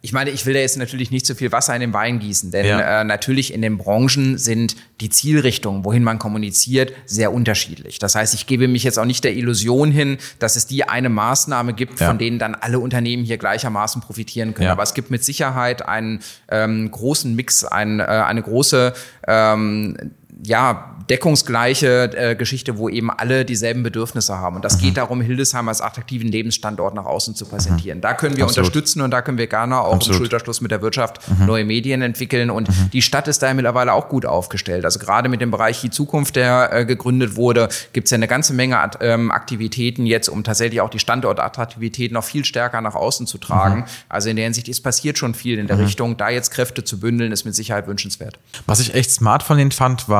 [0.02, 2.52] ich meine, ich will da jetzt natürlich nicht zu viel Wasser in den Wein gießen,
[2.52, 3.02] denn ja.
[3.02, 8.00] äh, natürlich in den Branchen sind die Zielrichtungen, wohin man kommuniziert, sehr unterschiedlich.
[8.00, 11.10] Das heißt, ich gebe mich jetzt auch nicht der Illusion hin, dass es die eine
[11.10, 12.08] Maßnahme gibt, ja.
[12.08, 14.68] von denen dann alle Unternehmen hier gleichermaßen profitieren können.
[14.68, 14.72] Ja.
[14.72, 18.94] Aber es gibt mit Sicherheit einen ähm, großen Mix, ein, äh, eine große
[19.28, 19.98] ähm,
[20.44, 24.58] ja, deckungsgleiche äh, Geschichte, wo eben alle dieselben Bedürfnisse haben.
[24.58, 24.82] Und das mhm.
[24.82, 27.98] geht darum, Hildesheim als attraktiven Lebensstandort nach außen zu präsentieren.
[27.98, 28.02] Mhm.
[28.02, 28.68] Da können wir Absolut.
[28.68, 30.16] unterstützen und da können wir gerne auch Absolut.
[30.16, 31.48] im Schulterschluss mit der Wirtschaft mhm.
[31.48, 32.52] neue Medien entwickeln.
[32.52, 32.92] Und mhm.
[32.94, 34.86] die Stadt ist da mittlerweile auch gut aufgestellt.
[34.86, 38.28] Also gerade mit dem Bereich die Zukunft, der äh, gegründet wurde, gibt es ja eine
[38.28, 43.26] ganze Menge ähm, Aktivitäten jetzt, um tatsächlich auch die Standortattraktivität noch viel stärker nach außen
[43.26, 43.80] zu tragen.
[43.80, 43.86] Mhm.
[44.10, 45.86] Also in der Hinsicht, es passiert schon viel in der mhm.
[45.86, 46.18] Richtung.
[46.18, 48.38] Da jetzt Kräfte zu bündeln, ist mit Sicherheit wünschenswert.
[48.68, 50.19] Was ich echt smart von denen fand, war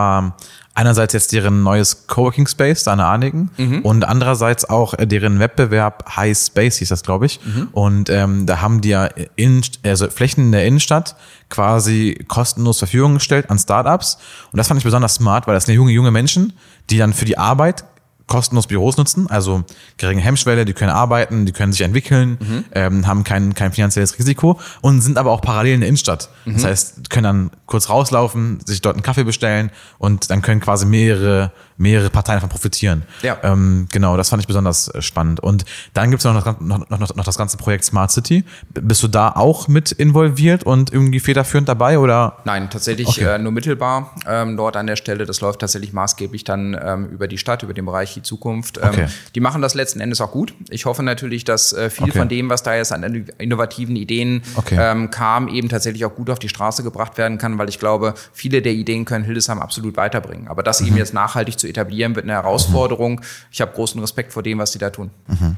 [0.80, 3.82] einerseits jetzt deren neues Coworking Space, da in Arnigen, mhm.
[3.82, 7.40] und andererseits auch äh, deren Wettbewerb High Space hieß das, glaube ich.
[7.44, 7.68] Mhm.
[7.74, 11.16] Und ähm, da haben die ja in, also Flächen in der Innenstadt
[11.50, 14.20] quasi kostenlos zur Verfügung gestellt an Startups.
[14.52, 16.54] Und das fand ich besonders smart, weil das sind ja junge, junge Menschen,
[16.90, 17.84] die dann für die Arbeit
[18.30, 19.64] kostenlos Büros nutzen, also
[19.98, 22.66] geringe Hemmschwelle, die können arbeiten, die können sich entwickeln, mhm.
[22.74, 26.30] ähm, haben kein, kein finanzielles Risiko und sind aber auch parallel in der Innenstadt.
[26.46, 26.54] Mhm.
[26.54, 30.86] Das heißt, können dann kurz rauslaufen, sich dort einen Kaffee bestellen und dann können quasi
[30.86, 33.04] mehrere mehrere Parteien davon profitieren.
[33.24, 33.38] Ja.
[33.42, 35.40] Ähm, genau, das fand ich besonders äh, spannend.
[35.40, 38.44] Und dann gibt es noch, noch, noch, noch das ganze Projekt Smart City.
[38.70, 42.38] Bist du da auch mit involviert und irgendwie federführend dabei oder?
[42.44, 43.36] Nein, tatsächlich okay.
[43.36, 45.26] äh, nur mittelbar ähm, dort an der Stelle.
[45.26, 48.78] Das läuft tatsächlich maßgeblich dann ähm, über die Stadt, über den Bereich die Zukunft.
[48.78, 49.08] Ähm, okay.
[49.36, 50.54] Die machen das letzten Endes auch gut.
[50.70, 52.20] Ich hoffe natürlich, dass äh, viel okay.
[52.20, 53.04] von dem, was da jetzt an
[53.38, 57.70] innovativen Ideen ähm, kam, eben tatsächlich auch gut auf die Straße gebracht werden kann, weil
[57.70, 60.50] ich glaube, viele der Ideen können Hildesheim absolut weiterbringen.
[60.50, 60.88] Aber das mhm.
[60.88, 63.14] eben jetzt nachhaltig zu etablieren, wird eine Herausforderung.
[63.14, 63.22] Mhm.
[63.52, 65.12] Ich habe großen Respekt vor dem, was sie da tun.
[65.28, 65.56] Mhm.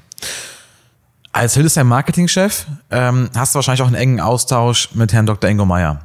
[1.34, 5.50] Als Hildesheim Marketingchef ähm, hast du wahrscheinlich auch einen engen Austausch mit Herrn Dr.
[5.50, 6.02] Ingo Meyer.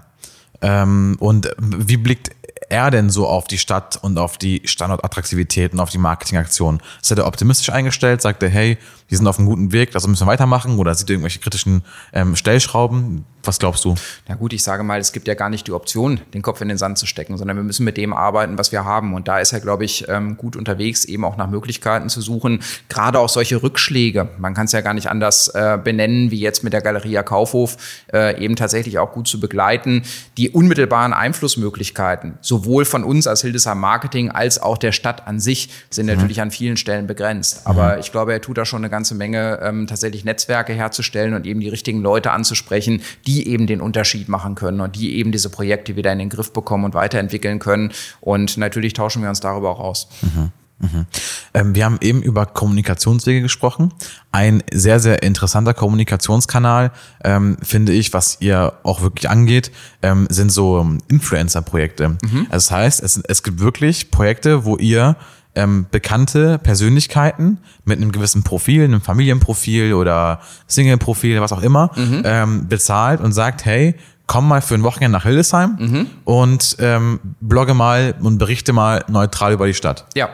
[0.63, 2.31] Ähm, und wie blickt
[2.69, 6.81] er denn so auf die Stadt und auf die Standortattraktivität und auf die Marketingaktion?
[7.03, 8.23] Ist er da optimistisch eingestellt?
[8.23, 8.79] Sagt er, hey,
[9.09, 10.79] wir sind auf einem guten Weg, das müssen wir weitermachen?
[10.79, 11.83] Oder sieht er irgendwelche kritischen
[12.13, 13.25] ähm, Stellschrauben?
[13.47, 13.95] Was glaubst du?
[14.29, 16.69] Na gut, ich sage mal, es gibt ja gar nicht die Option, den Kopf in
[16.69, 19.15] den Sand zu stecken, sondern wir müssen mit dem arbeiten, was wir haben.
[19.15, 22.61] Und da ist er, glaube ich, ähm, gut unterwegs, eben auch nach Möglichkeiten zu suchen.
[22.89, 26.65] Gerade auch solche Rückschläge, man kann es ja gar nicht anders äh, benennen, wie jetzt
[26.65, 27.77] mit der Galeria Kaufhof,
[28.13, 30.03] äh, eben tatsächlich auch gut zu begleiten.
[30.37, 35.71] Die unmittelbaren Einflussmöglichkeiten, sowohl von uns als Hildesheim Marketing als auch der Stadt an sich,
[35.91, 36.15] sind mhm.
[36.15, 37.63] natürlich an vielen Stellen begrenzt.
[37.67, 38.01] Aber mhm.
[38.01, 41.61] ich glaube, er tut da schon eine ganze Menge, ähm, tatsächlich Netzwerke herzustellen und eben
[41.61, 45.51] die richtigen Leute anzusprechen, die die eben den Unterschied machen können und die eben diese
[45.51, 47.93] Projekte wieder in den Griff bekommen und weiterentwickeln können.
[48.21, 50.09] Und natürlich tauschen wir uns darüber auch aus.
[50.23, 50.53] Mhm.
[50.79, 51.07] Mhm.
[51.55, 53.93] Ähm, wir haben eben über Kommunikationswege gesprochen.
[54.31, 56.93] Ein sehr, sehr interessanter Kommunikationskanal,
[57.25, 59.71] ähm, finde ich, was ihr auch wirklich angeht,
[60.03, 62.11] ähm, sind so ähm, Influencer-Projekte.
[62.11, 62.47] Mhm.
[62.51, 65.17] Das heißt, es, es gibt wirklich Projekte, wo ihr
[65.57, 72.23] ähm, bekannte Persönlichkeiten mit einem gewissen Profil, einem Familienprofil oder Single-Profil, was auch immer, mhm.
[72.25, 73.97] ähm, bezahlt und sagt, hey,
[74.27, 76.07] komm mal für ein Wochenende nach Hildesheim mhm.
[76.25, 80.07] und ähm, blogge mal und berichte mal neutral über die Stadt.
[80.15, 80.29] Ja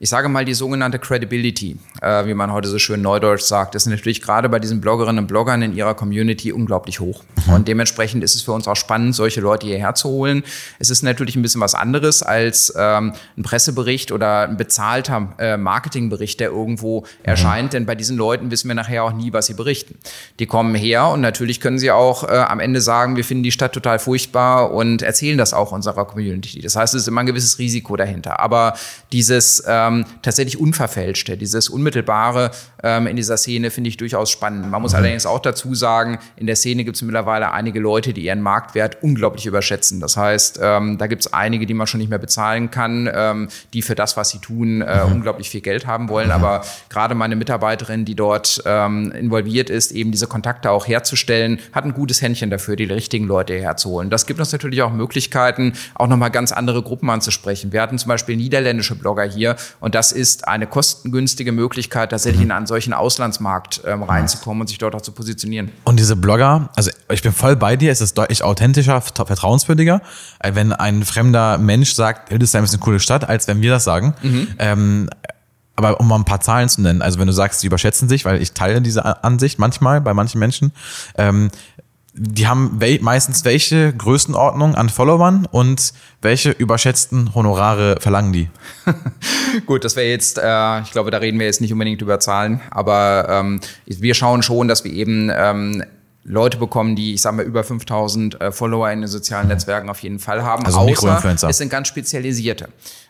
[0.00, 3.86] ich sage mal, die sogenannte Credibility, äh, wie man heute so schön neudeutsch sagt, ist
[3.86, 7.24] natürlich gerade bei diesen Bloggerinnen und Bloggern in ihrer Community unglaublich hoch.
[7.46, 7.52] Mhm.
[7.54, 10.44] Und dementsprechend ist es für uns auch spannend, solche Leute hierher zu holen.
[10.78, 15.56] Es ist natürlich ein bisschen was anderes als ähm, ein Pressebericht oder ein bezahlter äh,
[15.56, 17.06] Marketingbericht, der irgendwo mhm.
[17.24, 17.72] erscheint.
[17.72, 19.98] Denn bei diesen Leuten wissen wir nachher auch nie, was sie berichten.
[20.38, 23.52] Die kommen her und natürlich können sie auch äh, am Ende sagen, wir finden die
[23.52, 26.60] Stadt total furchtbar und erzählen das auch unserer Community.
[26.60, 28.38] Das heißt, es ist immer ein gewisses Risiko dahinter.
[28.38, 28.74] Aber
[29.10, 32.50] dieses äh, ähm, tatsächlich unverfälschte, dieses Unmittelbare
[32.82, 34.70] ähm, in dieser Szene finde ich durchaus spannend.
[34.70, 34.98] Man muss mhm.
[34.98, 39.02] allerdings auch dazu sagen, in der Szene gibt es mittlerweile einige Leute, die ihren Marktwert
[39.02, 40.00] unglaublich überschätzen.
[40.00, 43.48] Das heißt, ähm, da gibt es einige, die man schon nicht mehr bezahlen kann, ähm,
[43.72, 45.12] die für das, was sie tun, äh, mhm.
[45.12, 46.28] unglaublich viel Geld haben wollen.
[46.28, 46.32] Mhm.
[46.34, 51.84] Aber gerade meine Mitarbeiterin, die dort ähm, involviert ist, eben diese Kontakte auch herzustellen, hat
[51.84, 54.10] ein gutes Händchen dafür, die richtigen Leute herzuholen.
[54.10, 57.72] Das gibt uns natürlich auch Möglichkeiten, auch nochmal ganz andere Gruppen anzusprechen.
[57.72, 62.50] Wir hatten zum Beispiel niederländische Blogger hier und das ist eine kostengünstige Möglichkeit, tatsächlich in
[62.50, 65.70] einen solchen Auslandsmarkt ähm, reinzukommen und sich dort auch zu positionieren.
[65.84, 70.02] Und diese Blogger, also ich bin voll bei dir, es ist deutlich authentischer, vertrauenswürdiger,
[70.40, 73.84] äh, wenn ein fremder Mensch sagt, Hildesheim ist eine coole Stadt, als wenn wir das
[73.84, 74.14] sagen.
[74.22, 74.48] Mhm.
[74.58, 75.10] Ähm,
[75.76, 78.24] aber um mal ein paar Zahlen zu nennen, also wenn du sagst, sie überschätzen sich,
[78.24, 80.72] weil ich teile diese Ansicht manchmal bei manchen Menschen,
[81.16, 81.50] ähm,
[82.20, 88.48] die haben wel meistens welche Größenordnung an Followern und welche überschätzten Honorare verlangen die?
[89.66, 92.60] Gut, das wäre jetzt, äh, ich glaube, da reden wir jetzt nicht unbedingt über Zahlen,
[92.70, 95.84] aber ähm, wir schauen schon, dass wir eben ähm,
[96.24, 100.02] Leute bekommen, die, ich sage mal, über 5000 äh, Follower in den sozialen Netzwerken auf
[100.02, 100.64] jeden Fall haben.
[100.66, 101.48] Also Mikroinfluencer.
[101.48, 102.68] Es sind ganz spezialisierte.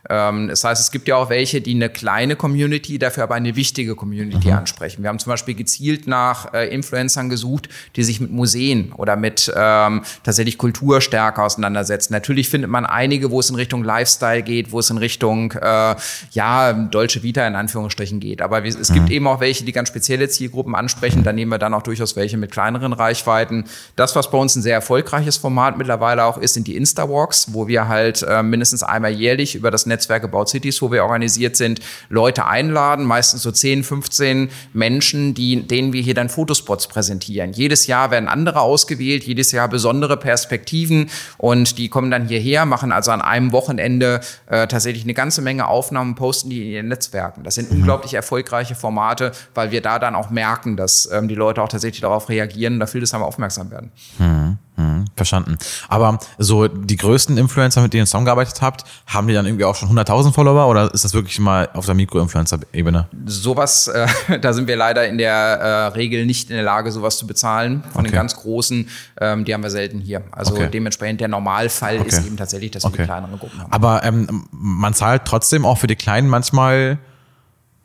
[0.09, 3.57] Ähm, das heißt, es gibt ja auch welche, die eine kleine Community, dafür aber eine
[3.57, 4.55] wichtige Community mhm.
[4.55, 5.03] ansprechen.
[5.03, 9.53] Wir haben zum Beispiel gezielt nach äh, Influencern gesucht, die sich mit Museen oder mit
[9.55, 12.13] ähm, tatsächlich Kultur stärker auseinandersetzen.
[12.13, 15.95] Natürlich findet man einige, wo es in Richtung Lifestyle geht, wo es in Richtung äh,
[16.33, 18.43] ja Dolce Vita in Anführungsstrichen geht.
[18.43, 19.13] Aber es gibt mhm.
[19.13, 21.25] eben auch welche, die ganz spezielle Zielgruppen ansprechen.
[21.25, 23.65] Da nehmen wir dann auch durchaus welche mit kleineren Reichweiten.
[23.97, 27.69] Das, was bei uns ein sehr erfolgreiches Format mittlerweile auch ist, sind die Insta-Walks, wo
[27.69, 31.81] wir halt äh, mindestens einmal jährlich über das Netzwerk About Cities, wo wir organisiert sind,
[32.09, 37.53] Leute einladen, meistens so 10, 15 Menschen, die, denen wir hier dann Fotospots präsentieren.
[37.53, 42.93] Jedes Jahr werden andere ausgewählt, jedes Jahr besondere Perspektiven und die kommen dann hierher, machen
[42.93, 47.43] also an einem Wochenende äh, tatsächlich eine ganze Menge Aufnahmen, posten die in ihren Netzwerken.
[47.43, 47.79] Das sind mhm.
[47.79, 52.03] unglaublich erfolgreiche Formate, weil wir da dann auch merken, dass ähm, die Leute auch tatsächlich
[52.03, 53.91] darauf reagieren und dafür das haben aufmerksam werden.
[54.19, 54.59] Mhm.
[54.79, 55.59] Mhm, verstanden.
[55.89, 59.75] Aber so die größten Influencer, mit denen ihr zusammengearbeitet habt, haben die dann irgendwie auch
[59.75, 63.09] schon 100.000 Follower oder ist das wirklich mal auf der Mikro-Influencer-Ebene?
[63.27, 63.89] Sowas,
[64.29, 67.27] äh, da sind wir leider in der äh, Regel nicht in der Lage, sowas zu
[67.27, 67.83] bezahlen.
[67.91, 68.11] Von okay.
[68.11, 68.89] den ganz großen,
[69.21, 70.23] ähm, die haben wir selten hier.
[70.31, 70.69] Also okay.
[70.73, 72.09] dementsprechend der Normalfall okay.
[72.09, 73.05] ist eben tatsächlich, dass wir okay.
[73.05, 73.73] kleinere Gruppen haben.
[73.73, 76.99] Aber ähm, man zahlt trotzdem auch für die Kleinen manchmal,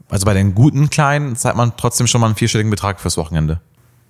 [0.10, 3.62] also bei den guten Kleinen zahlt man trotzdem schon mal einen vierstelligen Betrag fürs Wochenende.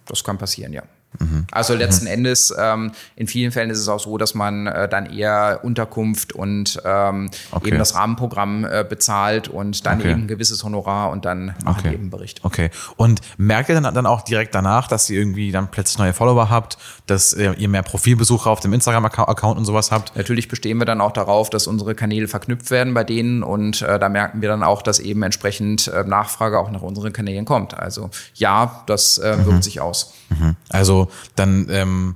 [0.05, 0.83] Das kann passieren, ja.
[1.19, 1.45] Mhm.
[1.51, 2.11] Also letzten mhm.
[2.11, 6.33] Endes, ähm, in vielen Fällen ist es auch so, dass man äh, dann eher Unterkunft
[6.33, 7.69] und ähm, okay.
[7.69, 10.11] eben das Rahmenprogramm äh, bezahlt und dann okay.
[10.11, 11.93] eben ein gewisses Honorar und dann machen okay.
[11.93, 12.43] eben Bericht.
[12.43, 12.69] Okay.
[12.95, 16.49] Und merkt ihr dann, dann auch direkt danach, dass ihr irgendwie dann plötzlich neue Follower
[16.49, 20.15] habt, dass äh, ihr mehr Profilbesucher auf dem Instagram-Account und sowas habt?
[20.15, 23.99] Natürlich bestehen wir dann auch darauf, dass unsere Kanäle verknüpft werden bei denen und äh,
[23.99, 27.73] da merken wir dann auch, dass eben entsprechend äh, Nachfrage auch nach unseren Kanälen kommt.
[27.77, 29.61] Also ja, das äh, wirkt mhm.
[29.61, 30.13] sich aus.
[30.39, 30.55] Mhm.
[30.69, 32.15] Also dann, ähm,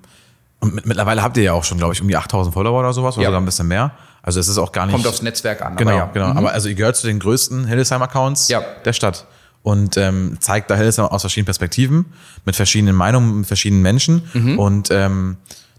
[0.59, 2.93] und mit, mittlerweile habt ihr ja auch schon, glaube ich, um die 8000 Follower oder
[2.93, 3.29] sowas, oder ja.
[3.29, 3.91] sogar ein bisschen mehr.
[4.21, 4.93] Also es ist auch gar nicht.
[4.93, 5.75] Kommt aufs Netzwerk an.
[5.77, 6.09] Genau, aber ja.
[6.13, 6.27] genau.
[6.31, 6.37] Mhm.
[6.37, 8.61] Aber also ihr gehört zu den größten Hildesheim-Accounts ja.
[8.83, 9.25] der Stadt.
[9.63, 12.05] und ähm, zeigt da Hildesheim aus verschiedenen Perspektiven,
[12.45, 14.23] mit verschiedenen Meinungen, mit verschiedenen Menschen.
[14.33, 14.59] Mhm.
[14.59, 15.37] Und ähm,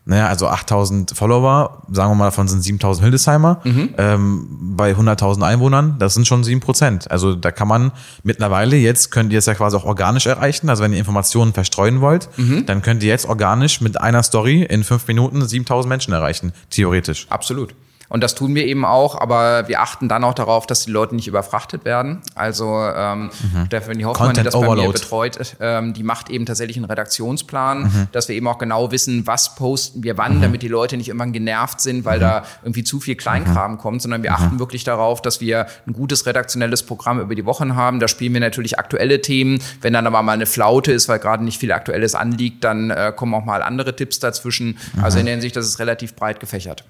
[0.09, 3.61] naja, also 8000 Follower, sagen wir mal, davon sind 7000 Hildesheimer.
[3.63, 3.91] Mhm.
[3.99, 7.11] Ähm, bei 100.000 Einwohnern, das sind schon 7 Prozent.
[7.11, 7.93] Also da kann man
[8.23, 10.71] mittlerweile, jetzt könnt ihr es ja quasi auch organisch erreichen.
[10.71, 12.65] Also wenn ihr Informationen verstreuen wollt, Mhm.
[12.65, 17.27] dann könnt ihr jetzt organisch mit einer Story in fünf Minuten 7000 Menschen erreichen, theoretisch.
[17.29, 17.75] Absolut.
[18.09, 21.15] Und das tun wir eben auch, aber wir achten dann auch darauf, dass die Leute
[21.15, 22.21] nicht überfrachtet werden.
[22.35, 23.31] Also ähm,
[23.67, 24.93] Stephanie Hoffmann, die Content das bei mir Overload.
[24.93, 29.55] betreut, ähm, die macht eben tatsächlich einen Redaktionsplan, dass wir eben auch genau wissen, was
[29.55, 33.15] posten wir wann, damit die Leute nicht irgendwann genervt sind, weil da irgendwie zu viel
[33.15, 37.45] Kleinkram kommt, sondern wir achten wirklich darauf, dass wir ein gutes redaktionelles Programm über die
[37.45, 38.01] Wochen haben.
[38.01, 39.61] Da spielen wir natürlich aktuelle Themen.
[39.81, 43.13] Wenn dann aber mal eine Flaute ist, weil gerade nicht viel Aktuelles anliegt, dann äh,
[43.15, 44.79] kommen auch mal andere Tipps dazwischen.
[45.03, 46.85] Also in der Hinsicht, das ist relativ breit gefächert.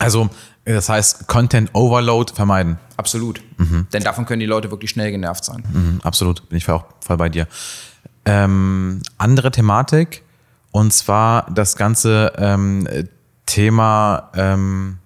[0.00, 0.28] Also
[0.64, 2.78] das heißt Content Overload vermeiden.
[2.96, 3.40] Absolut.
[3.92, 5.62] Denn davon können die Leute wirklich schnell genervt sein.
[5.72, 7.46] Mhm, absolut, bin ich auch voll bei dir.
[8.24, 10.22] Ähm, andere Thematik
[10.72, 12.88] und zwar das ganze ähm,
[13.46, 14.98] Thema ähm,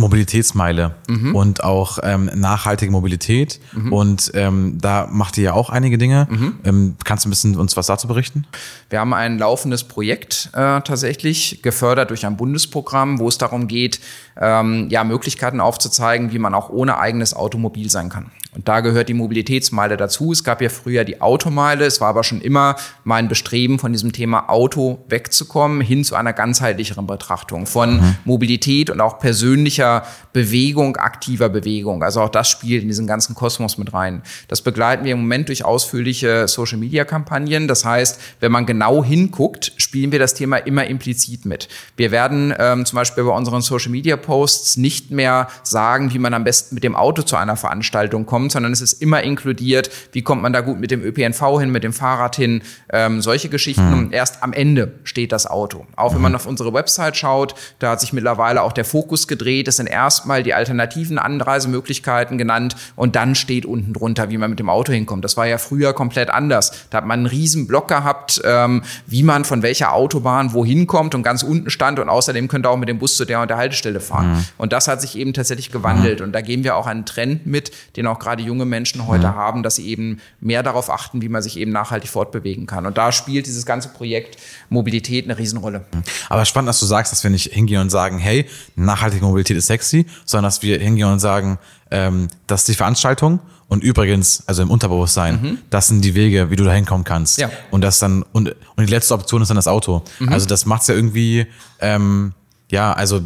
[0.00, 0.94] Mobilitätsmeile
[1.32, 3.60] und auch ähm, nachhaltige Mobilität.
[3.90, 6.28] Und ähm, da macht ihr ja auch einige Dinge.
[6.64, 8.46] Ähm, kannst du ein bisschen uns was dazu berichten?
[8.88, 14.00] Wir haben ein laufendes Projekt äh, tatsächlich, gefördert durch ein Bundesprogramm, wo es darum geht,
[14.40, 18.30] ähm, ja, Möglichkeiten aufzuzeigen, wie man auch ohne eigenes Automobil sein kann.
[18.52, 20.32] Und da gehört die Mobilitätsmeile dazu.
[20.32, 21.84] Es gab ja früher die Automeile.
[21.84, 22.74] Es war aber schon immer
[23.04, 29.00] mein Bestreben, von diesem Thema Auto wegzukommen, hin zu einer ganzheitlicheren Betrachtung von Mobilität und
[29.00, 32.02] auch persönlicher Bewegung, aktiver Bewegung.
[32.02, 34.22] Also auch das spielt in diesen ganzen Kosmos mit rein.
[34.48, 37.68] Das begleiten wir im Moment durch ausführliche Social-Media-Kampagnen.
[37.68, 41.68] Das heißt, wenn man genau hinguckt, spielen wir das Thema immer implizit mit.
[41.96, 44.29] Wir werden ähm, zum Beispiel bei unseren Social-Media-Posts
[44.76, 48.72] nicht mehr sagen, wie man am besten mit dem Auto zu einer Veranstaltung kommt, sondern
[48.72, 51.92] es ist immer inkludiert, wie kommt man da gut mit dem ÖPNV hin, mit dem
[51.92, 52.62] Fahrrad hin,
[52.92, 53.92] ähm, solche Geschichten.
[53.92, 55.86] Und erst am Ende steht das Auto.
[55.96, 59.68] Auch wenn man auf unsere Website schaut, da hat sich mittlerweile auch der Fokus gedreht.
[59.68, 64.58] Es sind erstmal die alternativen Anreisemöglichkeiten genannt und dann steht unten drunter, wie man mit
[64.58, 65.24] dem Auto hinkommt.
[65.24, 66.72] Das war ja früher komplett anders.
[66.90, 71.14] Da hat man einen riesen Block gehabt, ähm, wie man von welcher Autobahn wohin kommt
[71.14, 73.56] und ganz unten stand und außerdem könnte auch mit dem Bus zu der und der
[73.56, 74.09] Haltestelle fahren.
[74.58, 77.72] Und das hat sich eben tatsächlich gewandelt und da gehen wir auch einen Trend mit,
[77.96, 81.42] den auch gerade junge Menschen heute haben, dass sie eben mehr darauf achten, wie man
[81.42, 82.86] sich eben nachhaltig fortbewegen kann.
[82.86, 84.36] Und da spielt dieses ganze Projekt
[84.68, 85.84] Mobilität eine Riesenrolle.
[86.28, 88.46] Aber spannend, dass du sagst, dass wir nicht hingehen und sagen, hey,
[88.76, 91.58] nachhaltige Mobilität ist sexy, sondern dass wir hingehen und sagen,
[91.90, 93.40] ähm, das ist die Veranstaltung
[93.70, 97.38] und übrigens, also im Unterbewusstsein, das sind die Wege, wie du da hinkommen kannst.
[97.38, 97.50] Ja.
[97.70, 100.02] Und das dann, und, und die letzte Option ist dann das Auto.
[100.26, 101.46] Also das macht's ja irgendwie,
[101.78, 102.32] ähm,
[102.72, 103.20] ja, also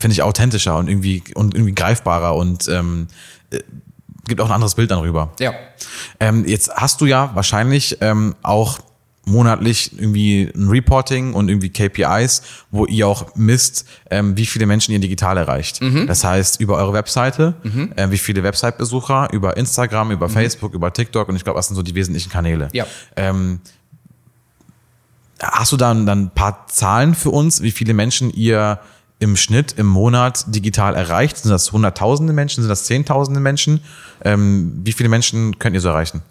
[0.00, 3.06] finde ich authentischer und irgendwie und irgendwie greifbarer und ähm,
[3.50, 3.60] äh,
[4.26, 5.32] gibt auch ein anderes Bild dann rüber.
[5.38, 5.52] Ja.
[6.18, 8.78] Ähm, jetzt hast du ja wahrscheinlich ähm, auch
[9.26, 14.92] monatlich irgendwie ein Reporting und irgendwie KPIs, wo ihr auch misst, ähm, wie viele Menschen
[14.92, 15.80] ihr digital erreicht.
[16.06, 17.54] Das heißt, über eure Webseite,
[17.96, 21.76] äh, wie viele Website-Besucher, über Instagram, über Facebook, über TikTok und ich glaube, das sind
[21.76, 22.68] so die wesentlichen Kanäle.
[22.72, 22.86] Ja.
[23.14, 23.60] Ähm,
[25.40, 28.80] hast du dann, dann ein paar Zahlen für uns, wie viele Menschen ihr
[29.20, 31.36] im Schnitt im Monat digital erreicht?
[31.36, 32.62] Sind das hunderttausende Menschen?
[32.62, 33.80] Sind das zehntausende Menschen?
[34.24, 36.22] Ähm, wie viele Menschen könnt ihr so erreichen?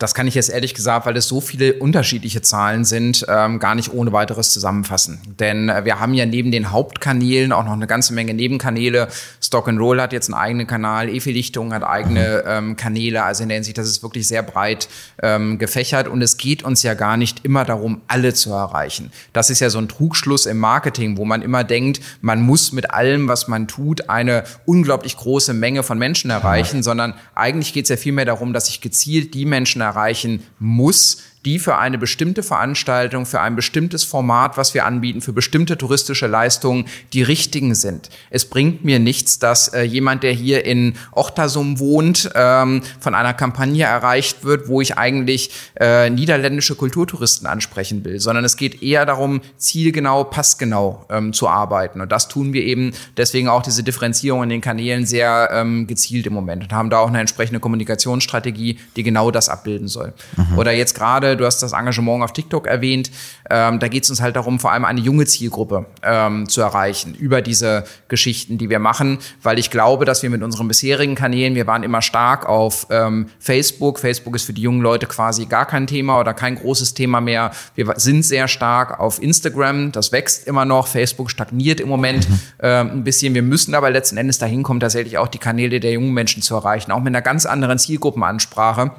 [0.00, 3.74] Das kann ich jetzt ehrlich gesagt, weil es so viele unterschiedliche Zahlen sind, ähm, gar
[3.74, 5.20] nicht ohne weiteres zusammenfassen.
[5.38, 9.08] Denn äh, wir haben ja neben den Hauptkanälen auch noch eine ganze Menge Nebenkanäle.
[9.42, 13.24] Stock and Roll hat jetzt einen eigenen Kanal, Efi Lichtung hat eigene ähm, Kanäle.
[13.24, 14.88] Also in der Hinsicht, das ist wirklich sehr breit
[15.22, 19.12] ähm, gefächert und es geht uns ja gar nicht immer darum, alle zu erreichen.
[19.34, 22.90] Das ist ja so ein Trugschluss im Marketing, wo man immer denkt, man muss mit
[22.90, 27.90] allem, was man tut, eine unglaublich große Menge von Menschen erreichen, sondern eigentlich geht es
[27.90, 33.24] ja vielmehr darum, dass ich gezielt die Menschen erreichen muss, die für eine bestimmte Veranstaltung,
[33.24, 38.10] für ein bestimmtes Format, was wir anbieten, für bestimmte touristische Leistungen die richtigen sind.
[38.28, 43.32] Es bringt mir nichts, dass äh, jemand, der hier in Ochtasum wohnt, ähm, von einer
[43.32, 49.06] Kampagne erreicht wird, wo ich eigentlich äh, niederländische Kulturtouristen ansprechen will, sondern es geht eher
[49.06, 52.02] darum, zielgenau, passgenau ähm, zu arbeiten.
[52.02, 56.26] Und das tun wir eben deswegen auch diese Differenzierung in den Kanälen sehr ähm, gezielt
[56.26, 60.12] im Moment und haben da auch eine entsprechende Kommunikationsstrategie, die genau das abbilden soll.
[60.56, 63.10] Oder jetzt gerade du hast das Engagement auf TikTok erwähnt,
[63.50, 67.14] ähm, da geht es uns halt darum, vor allem eine junge Zielgruppe ähm, zu erreichen
[67.14, 71.54] über diese Geschichten, die wir machen, weil ich glaube, dass wir mit unseren bisherigen Kanälen,
[71.54, 73.98] wir waren immer stark auf ähm, Facebook.
[73.98, 77.50] Facebook ist für die jungen Leute quasi gar kein Thema oder kein großes Thema mehr.
[77.74, 80.86] Wir sind sehr stark auf Instagram, das wächst immer noch.
[80.86, 82.26] Facebook stagniert im Moment
[82.60, 83.34] ähm, ein bisschen.
[83.34, 86.54] Wir müssen aber letzten Endes dahin kommen, tatsächlich auch die Kanäle der jungen Menschen zu
[86.54, 88.92] erreichen, auch mit einer ganz anderen Zielgruppenansprache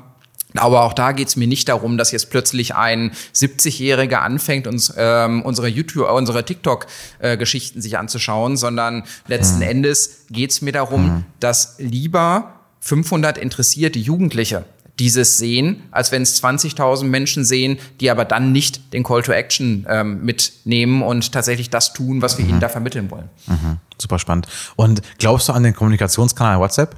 [0.55, 4.93] Aber auch da geht es mir nicht darum, dass jetzt plötzlich ein 70-Jähriger anfängt, uns
[4.97, 9.63] ähm, unsere YouTube, äh, unsere TikTok-Geschichten äh, sich anzuschauen, sondern letzten mhm.
[9.63, 11.25] Endes geht es mir darum, mhm.
[11.39, 14.65] dass lieber 500 interessierte Jugendliche
[14.99, 19.31] dieses sehen, als wenn es 20.000 Menschen sehen, die aber dann nicht den Call to
[19.31, 22.51] Action ähm, mitnehmen und tatsächlich das tun, was wir mhm.
[22.51, 23.29] ihnen da vermitteln wollen.
[23.47, 23.77] Mhm.
[23.97, 24.47] Super spannend.
[24.75, 26.95] Und glaubst du an den Kommunikationskanal WhatsApp?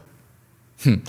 [0.84, 1.01] Hm.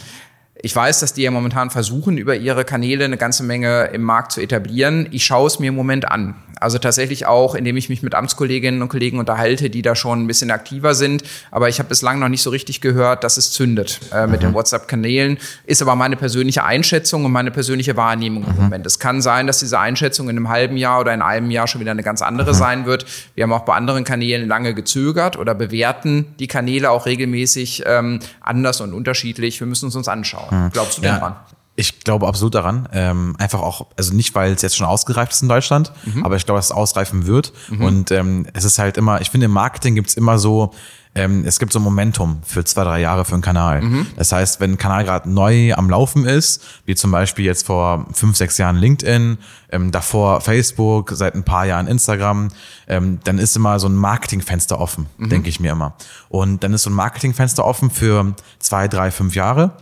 [0.64, 4.32] Ich weiß, dass die ja momentan versuchen, über ihre Kanäle eine ganze Menge im Markt
[4.32, 5.06] zu etablieren.
[5.10, 6.36] Ich schaue es mir im Moment an.
[6.58, 10.26] Also tatsächlich auch, indem ich mich mit Amtskolleginnen und Kollegen unterhalte, die da schon ein
[10.26, 11.22] bisschen aktiver sind.
[11.50, 14.46] Aber ich habe bislang noch nicht so richtig gehört, dass es zündet äh, mit mhm.
[14.46, 15.36] den WhatsApp-Kanälen.
[15.66, 18.62] Ist aber meine persönliche Einschätzung und meine persönliche Wahrnehmung im mhm.
[18.62, 18.86] Moment.
[18.86, 21.82] Es kann sein, dass diese Einschätzung in einem halben Jahr oder in einem Jahr schon
[21.82, 22.56] wieder eine ganz andere mhm.
[22.56, 23.04] sein wird.
[23.34, 28.20] Wir haben auch bei anderen Kanälen lange gezögert oder bewerten die Kanäle auch regelmäßig ähm,
[28.40, 29.60] anders und unterschiedlich.
[29.60, 30.53] Wir müssen es uns anschauen.
[30.54, 30.70] Mhm.
[30.70, 31.18] Glaubst du ja.
[31.18, 31.36] daran?
[31.76, 32.88] Ich glaube absolut daran.
[32.92, 36.24] Ähm, einfach auch, also nicht, weil es jetzt schon ausgereift ist in Deutschland, mhm.
[36.24, 37.52] aber ich glaube, dass es ausreifen wird.
[37.68, 37.84] Mhm.
[37.84, 40.72] Und ähm, es ist halt immer, ich finde, im Marketing gibt's immer so,
[41.16, 43.82] ähm, es gibt so ein Momentum für zwei, drei Jahre für einen Kanal.
[43.82, 44.06] Mhm.
[44.16, 48.06] Das heißt, wenn ein Kanal gerade neu am Laufen ist, wie zum Beispiel jetzt vor
[48.12, 49.38] fünf, sechs Jahren LinkedIn,
[49.70, 52.48] ähm, davor Facebook, seit ein paar Jahren Instagram,
[52.88, 55.28] ähm, dann ist immer so ein Marketingfenster offen, mhm.
[55.28, 55.94] denke ich mir immer.
[56.28, 59.72] Und dann ist so ein Marketingfenster offen für zwei, drei, fünf Jahre.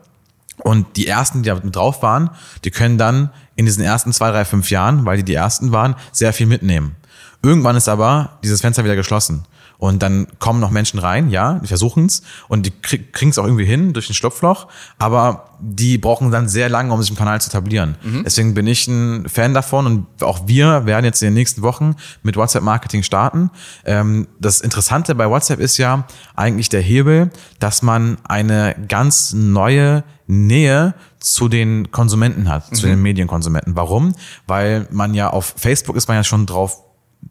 [0.58, 2.30] Und die ersten, die da drauf waren,
[2.64, 5.94] die können dann in diesen ersten zwei, drei, fünf Jahren, weil die die ersten waren,
[6.12, 6.96] sehr viel mitnehmen.
[7.42, 9.44] Irgendwann ist aber dieses Fenster wieder geschlossen.
[9.78, 13.44] Und dann kommen noch Menschen rein, ja, die versuchen es und die kriegen es auch
[13.44, 17.40] irgendwie hin durch ein Schlupfloch, aber die brauchen dann sehr lange, um sich im Kanal
[17.40, 17.96] zu etablieren.
[18.02, 18.24] Mhm.
[18.24, 21.94] Deswegen bin ich ein Fan davon und auch wir werden jetzt in den nächsten Wochen
[22.24, 23.50] mit WhatsApp-Marketing starten.
[23.84, 26.04] Ähm, das Interessante bei WhatsApp ist ja
[26.34, 32.74] eigentlich der Hebel, dass man eine ganz neue Nähe zu den Konsumenten hat, mhm.
[32.74, 33.76] zu den Medienkonsumenten.
[33.76, 34.14] Warum?
[34.48, 36.82] Weil man ja auf Facebook ist man ja schon drauf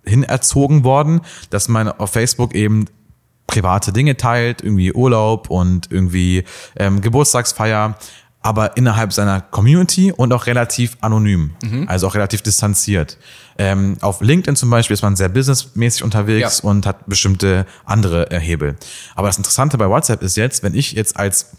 [0.06, 1.20] hinerzogen worden,
[1.50, 2.86] dass man auf Facebook eben
[3.52, 6.46] private Dinge teilt, irgendwie Urlaub und irgendwie
[6.78, 7.98] ähm, Geburtstagsfeier,
[8.42, 11.88] aber innerhalb seiner Community und auch relativ anonym, mhm.
[11.88, 13.18] also auch relativ distanziert.
[13.58, 16.70] Ähm, auf LinkedIn zum Beispiel ist man sehr businessmäßig unterwegs ja.
[16.70, 18.78] und hat bestimmte andere äh, Hebel.
[19.16, 21.52] Aber das Interessante bei WhatsApp ist jetzt, wenn ich jetzt als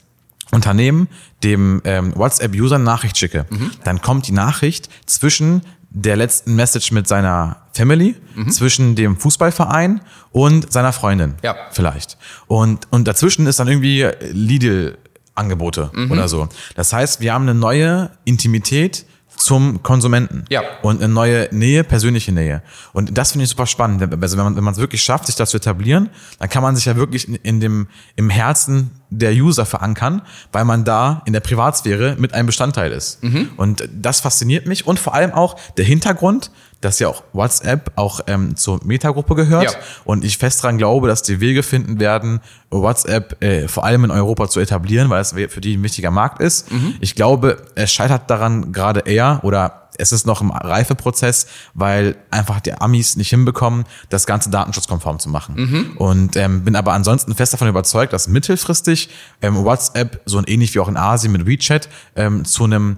[0.50, 1.08] Unternehmen
[1.44, 3.70] dem ähm, WhatsApp-User eine Nachricht schicke, mhm.
[3.84, 5.62] dann kommt die Nachricht zwischen
[5.94, 8.50] der letzten Message mit seiner Family, mhm.
[8.50, 11.34] zwischen dem Fußballverein und seiner Freundin.
[11.42, 11.56] Ja.
[11.70, 12.16] Vielleicht.
[12.46, 14.98] Und, und dazwischen ist dann irgendwie Lidl
[15.34, 16.10] Angebote mhm.
[16.10, 16.48] oder so.
[16.74, 19.06] Das heißt, wir haben eine neue Intimität
[19.44, 20.44] zum Konsumenten.
[20.48, 20.62] Ja.
[20.82, 22.62] Und eine neue Nähe, persönliche Nähe.
[22.92, 24.02] Und das finde ich super spannend.
[24.22, 26.76] Also wenn man wenn man es wirklich schafft, sich das zu etablieren, dann kann man
[26.76, 30.22] sich ja wirklich in, in dem im Herzen der User verankern,
[30.52, 33.22] weil man da in der Privatsphäre mit einem Bestandteil ist.
[33.22, 33.50] Mhm.
[33.56, 36.50] Und das fasziniert mich und vor allem auch der Hintergrund,
[36.82, 39.70] dass ja auch WhatsApp auch ähm, zur Metagruppe gehört ja.
[40.04, 44.10] und ich fest daran glaube, dass die Wege finden werden, WhatsApp äh, vor allem in
[44.10, 46.70] Europa zu etablieren, weil es für die ein wichtiger Markt ist.
[46.70, 46.94] Mhm.
[47.00, 52.60] Ich glaube, es scheitert daran gerade eher oder es ist noch im Reifeprozess, weil einfach
[52.60, 55.54] die Amis nicht hinbekommen, das Ganze datenschutzkonform zu machen.
[55.56, 55.96] Mhm.
[55.96, 59.10] Und ähm, bin aber ansonsten fest davon überzeugt, dass mittelfristig
[59.42, 62.96] ähm, WhatsApp so ähnlich wie auch in Asien mit WeChat ähm, zu einem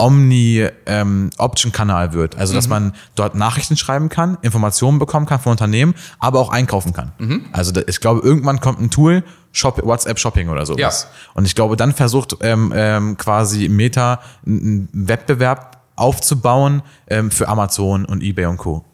[0.00, 2.36] Omni-Option-Kanal ähm, wird.
[2.36, 2.70] Also, dass mhm.
[2.70, 7.12] man dort Nachrichten schreiben kann, Informationen bekommen kann von Unternehmen, aber auch einkaufen kann.
[7.18, 7.46] Mhm.
[7.52, 11.08] Also, ich glaube, irgendwann kommt ein Tool, Shop, WhatsApp Shopping oder sowas.
[11.10, 11.32] Ja.
[11.34, 18.04] Und ich glaube, dann versucht ähm, ähm, quasi Meta einen Wettbewerb aufzubauen ähm, für Amazon
[18.04, 18.84] und eBay und Co.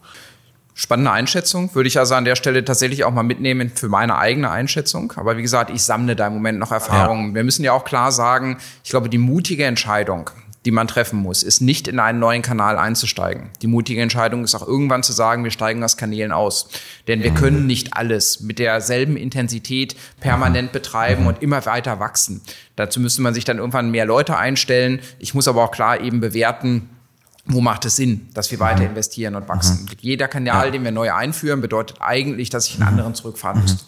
[0.78, 4.50] Spannende Einschätzung, würde ich also an der Stelle tatsächlich auch mal mitnehmen für meine eigene
[4.50, 5.11] Einschätzung.
[5.16, 7.30] Aber wie gesagt, ich sammle da im Moment noch Erfahrungen.
[7.30, 7.36] Ja.
[7.36, 10.28] Wir müssen ja auch klar sagen, ich glaube, die mutige Entscheidung,
[10.66, 13.50] die man treffen muss, ist nicht in einen neuen Kanal einzusteigen.
[13.62, 16.68] Die mutige Entscheidung ist auch irgendwann zu sagen, wir steigen aus Kanälen aus.
[17.06, 17.36] Denn wir mhm.
[17.36, 21.28] können nicht alles mit derselben Intensität permanent betreiben mhm.
[21.28, 22.42] und immer weiter wachsen.
[22.74, 25.00] Dazu müsste man sich dann irgendwann mehr Leute einstellen.
[25.20, 26.90] Ich muss aber auch klar eben bewerten,
[27.44, 28.88] wo macht es Sinn, dass wir weiter mhm.
[28.88, 29.82] investieren und wachsen.
[29.82, 29.96] Mhm.
[30.00, 33.86] Jeder Kanal, den wir neu einführen, bedeutet eigentlich, dass ich einen anderen zurückfahren muss.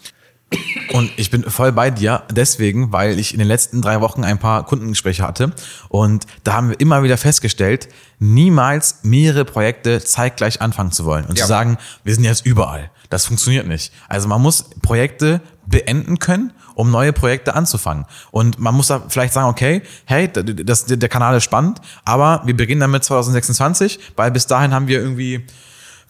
[0.92, 4.38] Und ich bin voll bei dir, deswegen, weil ich in den letzten drei Wochen ein
[4.38, 5.52] paar Kundengespräche hatte
[5.90, 7.88] und da haben wir immer wieder festgestellt,
[8.18, 11.44] niemals mehrere Projekte zeitgleich anfangen zu wollen und ja.
[11.44, 12.90] zu sagen, wir sind jetzt überall.
[13.10, 13.92] Das funktioniert nicht.
[14.08, 18.06] Also man muss Projekte beenden können, um neue Projekte anzufangen.
[18.30, 22.56] Und man muss da vielleicht sagen, okay, hey, das, der Kanal ist spannend, aber wir
[22.56, 25.44] beginnen damit 2026, weil bis dahin haben wir irgendwie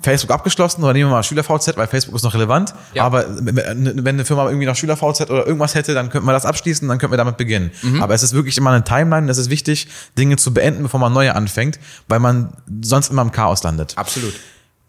[0.00, 2.72] Facebook abgeschlossen oder nehmen wir mal SchülerVZ, weil Facebook ist noch relevant.
[2.94, 3.04] Ja.
[3.04, 6.86] Aber wenn eine Firma irgendwie noch SchülerVZ oder irgendwas hätte, dann könnten wir das abschließen,
[6.86, 7.72] dann könnten wir damit beginnen.
[7.82, 8.02] Mhm.
[8.02, 11.12] Aber es ist wirklich immer eine Timeline, es ist wichtig, Dinge zu beenden, bevor man
[11.12, 13.94] neue anfängt, weil man sonst immer im Chaos landet.
[13.96, 14.34] Absolut.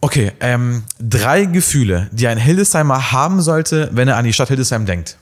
[0.01, 4.85] Okay, ähm, drei Gefühle, die ein Hildesheimer haben sollte, wenn er an die Stadt Hildesheim
[4.85, 5.17] denkt.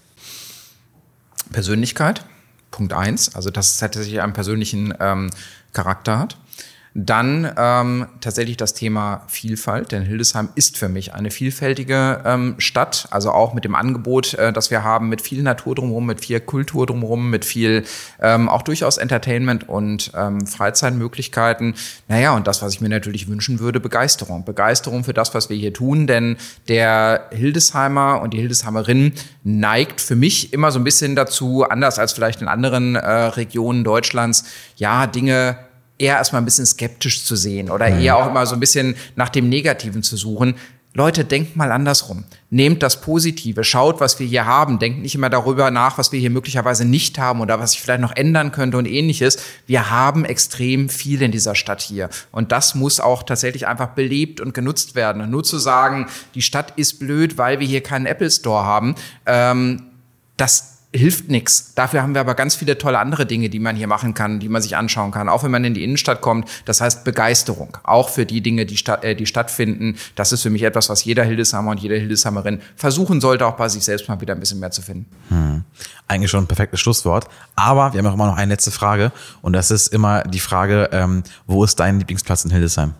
[1.51, 2.25] Persönlichkeit,
[2.71, 5.31] Punkt eins, also dass es tatsächlich einen persönlichen ähm,
[5.73, 6.37] Charakter hat.
[6.99, 13.07] Dann ähm, tatsächlich das Thema Vielfalt, denn Hildesheim ist für mich eine vielfältige ähm, Stadt,
[13.11, 16.39] also auch mit dem Angebot, äh, das wir haben, mit viel Natur drumherum, mit viel
[16.39, 17.83] Kultur drumherum, mit viel
[18.19, 21.75] ähm, auch durchaus Entertainment und ähm, Freizeitmöglichkeiten.
[22.07, 24.43] Naja, und das, was ich mir natürlich wünschen würde, Begeisterung.
[24.43, 26.37] Begeisterung für das, was wir hier tun, denn
[26.67, 32.13] der Hildesheimer und die Hildesheimerin neigt für mich immer so ein bisschen dazu, anders als
[32.13, 34.45] vielleicht in anderen äh, Regionen Deutschlands,
[34.77, 35.59] ja, Dinge
[35.97, 39.29] eher erstmal ein bisschen skeptisch zu sehen oder eher auch immer so ein bisschen nach
[39.29, 40.55] dem Negativen zu suchen.
[40.97, 42.23] Leute, denkt mal andersrum.
[42.49, 44.79] Nehmt das Positive, schaut, was wir hier haben.
[44.79, 48.01] Denkt nicht immer darüber nach, was wir hier möglicherweise nicht haben oder was sich vielleicht
[48.01, 49.37] noch ändern könnte und ähnliches.
[49.67, 52.09] Wir haben extrem viel in dieser Stadt hier.
[52.31, 55.21] Und das muss auch tatsächlich einfach belebt und genutzt werden.
[55.21, 58.95] Und nur zu sagen, die Stadt ist blöd, weil wir hier keinen Apple Store haben,
[59.27, 59.83] ähm,
[60.35, 61.73] das hilft nichts.
[61.75, 64.49] Dafür haben wir aber ganz viele tolle andere Dinge, die man hier machen kann, die
[64.49, 66.49] man sich anschauen kann, auch wenn man in die Innenstadt kommt.
[66.65, 69.97] Das heißt Begeisterung, auch für die Dinge, die, statt, äh, die stattfinden.
[70.15, 73.69] Das ist für mich etwas, was jeder Hildesheimer und jede Hildesheimerin versuchen sollte, auch bei
[73.69, 75.05] sich selbst mal wieder ein bisschen mehr zu finden.
[75.29, 75.63] Hm.
[76.07, 77.27] Eigentlich schon ein perfektes Schlusswort.
[77.55, 79.11] Aber wir haben auch immer noch eine letzte Frage.
[79.41, 82.93] Und das ist immer die Frage, ähm, wo ist dein Lieblingsplatz in Hildesheim?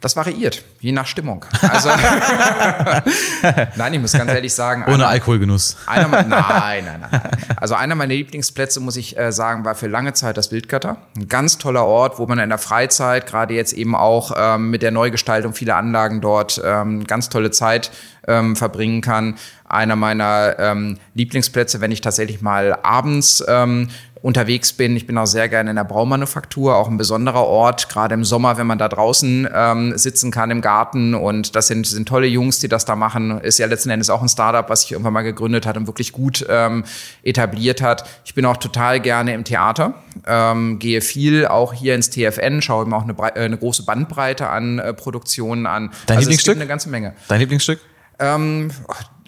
[0.00, 1.44] Das variiert, je nach Stimmung.
[1.60, 1.88] Also,
[3.76, 4.82] nein, ich muss ganz ehrlich sagen.
[4.84, 5.76] Ohne einer- Alkoholgenuss.
[5.86, 7.20] Einer, mein- nein, nein, nein.
[7.56, 10.98] Also einer meiner Lieblingsplätze, muss ich äh, sagen, war für lange Zeit das Wildgatter.
[11.16, 14.82] Ein ganz toller Ort, wo man in der Freizeit, gerade jetzt eben auch ähm, mit
[14.82, 17.90] der Neugestaltung vieler Anlagen dort, ähm, ganz tolle Zeit
[18.28, 19.36] ähm, verbringen kann.
[19.68, 23.88] Einer meiner ähm, Lieblingsplätze, wenn ich tatsächlich mal abends ähm,
[24.22, 24.96] unterwegs bin.
[24.96, 28.56] Ich bin auch sehr gerne in der Braumanufaktur, auch ein besonderer Ort, gerade im Sommer,
[28.56, 31.14] wenn man da draußen ähm, sitzen kann im Garten.
[31.14, 33.40] Und das sind, sind tolle Jungs, die das da machen.
[33.40, 36.12] Ist ja letzten Endes auch ein Startup, was sich irgendwann mal gegründet hat und wirklich
[36.12, 36.84] gut ähm,
[37.22, 38.08] etabliert hat.
[38.24, 39.94] Ich bin auch total gerne im Theater,
[40.26, 43.84] ähm, gehe viel auch hier ins TFN, schaue mir auch eine, brei- äh, eine große
[43.84, 45.90] Bandbreite an äh, Produktionen an.
[46.06, 46.56] Dein also Lieblingsstück?
[46.56, 47.14] eine ganze Menge.
[47.28, 47.80] Dein Lieblingsstück?
[48.20, 48.70] Ähm,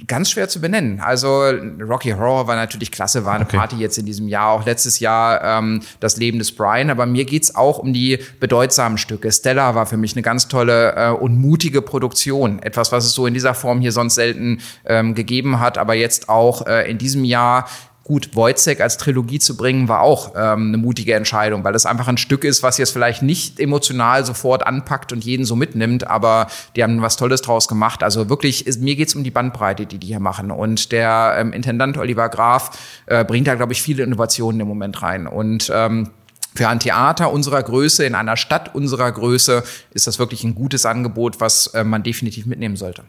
[0.07, 1.01] ganz schwer zu benennen.
[1.01, 1.45] Also
[1.81, 3.57] Rocky Horror war natürlich klasse, war eine Okay.
[3.57, 6.91] Party jetzt in diesem Jahr, auch letztes Jahr ähm, das Leben des Brian.
[6.91, 9.33] Aber mir geht's auch um die bedeutsamen Stücke.
[9.33, 12.63] Stella war für mich eine ganz tolle äh, und mutige Produktion.
[12.63, 16.29] Etwas, was es so in dieser Form hier sonst selten ähm, gegeben hat, aber jetzt
[16.29, 17.67] auch äh, in diesem Jahr
[18.03, 22.09] Gut, Wojciech als Trilogie zu bringen, war auch ähm, eine mutige Entscheidung, weil es einfach
[22.09, 26.49] ein Stück ist, was jetzt vielleicht nicht emotional sofort anpackt und jeden so mitnimmt, aber
[26.75, 28.03] die haben was Tolles draus gemacht.
[28.03, 30.51] Also wirklich, ist, mir geht's um die Bandbreite, die die hier machen.
[30.51, 32.71] Und der ähm, Intendant Oliver Graf
[33.07, 35.27] äh, bringt da, glaube ich, viele Innovationen im Moment rein.
[35.27, 36.11] Und ähm,
[36.55, 40.87] für ein Theater unserer Größe, in einer Stadt unserer Größe, ist das wirklich ein gutes
[40.87, 43.05] Angebot, was äh, man definitiv mitnehmen sollte.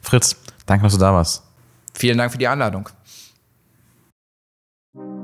[0.00, 1.42] Fritz, danke, dass du da warst.
[1.94, 2.88] Vielen Dank für die Einladung.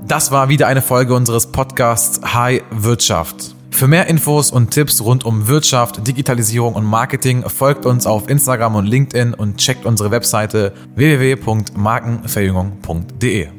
[0.06, 3.54] Das war wieder eine Folge unseres Podcasts High Wirtschaft.
[3.70, 8.74] Für mehr Infos und Tipps rund um Wirtschaft, Digitalisierung und Marketing folgt uns auf Instagram
[8.76, 13.57] und LinkedIn und checkt unsere Webseite www.markenverjüngung.de.